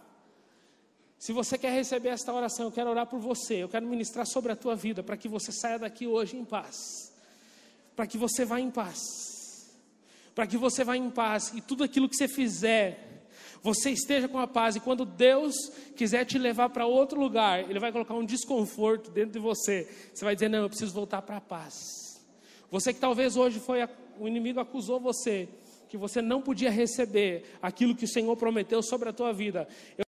Se 1.19 1.33
você 1.33 1.57
quer 1.57 1.73
receber 1.73 2.09
esta 2.09 2.31
oração, 2.31 2.67
eu 2.67 2.71
quero 2.71 2.89
orar 2.89 3.07
por 3.07 3.19
você, 3.19 3.55
eu 3.55 3.67
quero 3.67 3.85
ministrar 3.85 4.25
sobre 4.25 4.53
a 4.53 4.55
tua 4.55 4.73
vida, 4.73 5.03
para 5.03 5.17
que 5.17 5.27
você 5.27 5.51
saia 5.51 5.77
daqui 5.77 6.07
hoje 6.07 6.37
em 6.37 6.45
paz, 6.45 6.77
para 7.93 8.07
que 8.07 8.17
você 8.17 8.45
vá 8.45 8.57
em 8.57 8.71
paz 8.71 9.40
para 10.33 10.47
que 10.47 10.57
você 10.57 10.83
vá 10.83 10.95
em 10.95 11.09
paz 11.09 11.51
e 11.55 11.61
tudo 11.61 11.83
aquilo 11.83 12.07
que 12.07 12.15
você 12.15 12.27
fizer, 12.27 13.11
você 13.61 13.91
esteja 13.91 14.27
com 14.27 14.39
a 14.39 14.47
paz. 14.47 14.75
E 14.75 14.79
quando 14.79 15.05
Deus 15.05 15.55
quiser 15.95 16.25
te 16.25 16.37
levar 16.37 16.69
para 16.69 16.85
outro 16.85 17.19
lugar, 17.19 17.69
Ele 17.69 17.79
vai 17.79 17.91
colocar 17.91 18.13
um 18.13 18.25
desconforto 18.25 19.11
dentro 19.11 19.33
de 19.33 19.39
você. 19.39 19.87
Você 20.13 20.25
vai 20.25 20.35
dizer: 20.35 20.49
Não, 20.49 20.63
eu 20.63 20.69
preciso 20.69 20.93
voltar 20.93 21.21
para 21.21 21.37
a 21.37 21.41
paz. 21.41 21.75
Você 22.69 22.93
que 22.93 22.99
talvez 22.99 23.35
hoje 23.35 23.59
foi, 23.59 23.79
o 24.17 24.27
inimigo 24.27 24.59
acusou 24.59 24.99
você, 24.99 25.49
que 25.89 25.97
você 25.97 26.21
não 26.21 26.41
podia 26.41 26.71
receber 26.71 27.57
aquilo 27.61 27.95
que 27.95 28.05
o 28.05 28.07
Senhor 28.07 28.35
prometeu 28.37 28.81
sobre 28.81 29.09
a 29.09 29.13
tua 29.13 29.33
vida. 29.33 29.67
Eu 29.97 30.05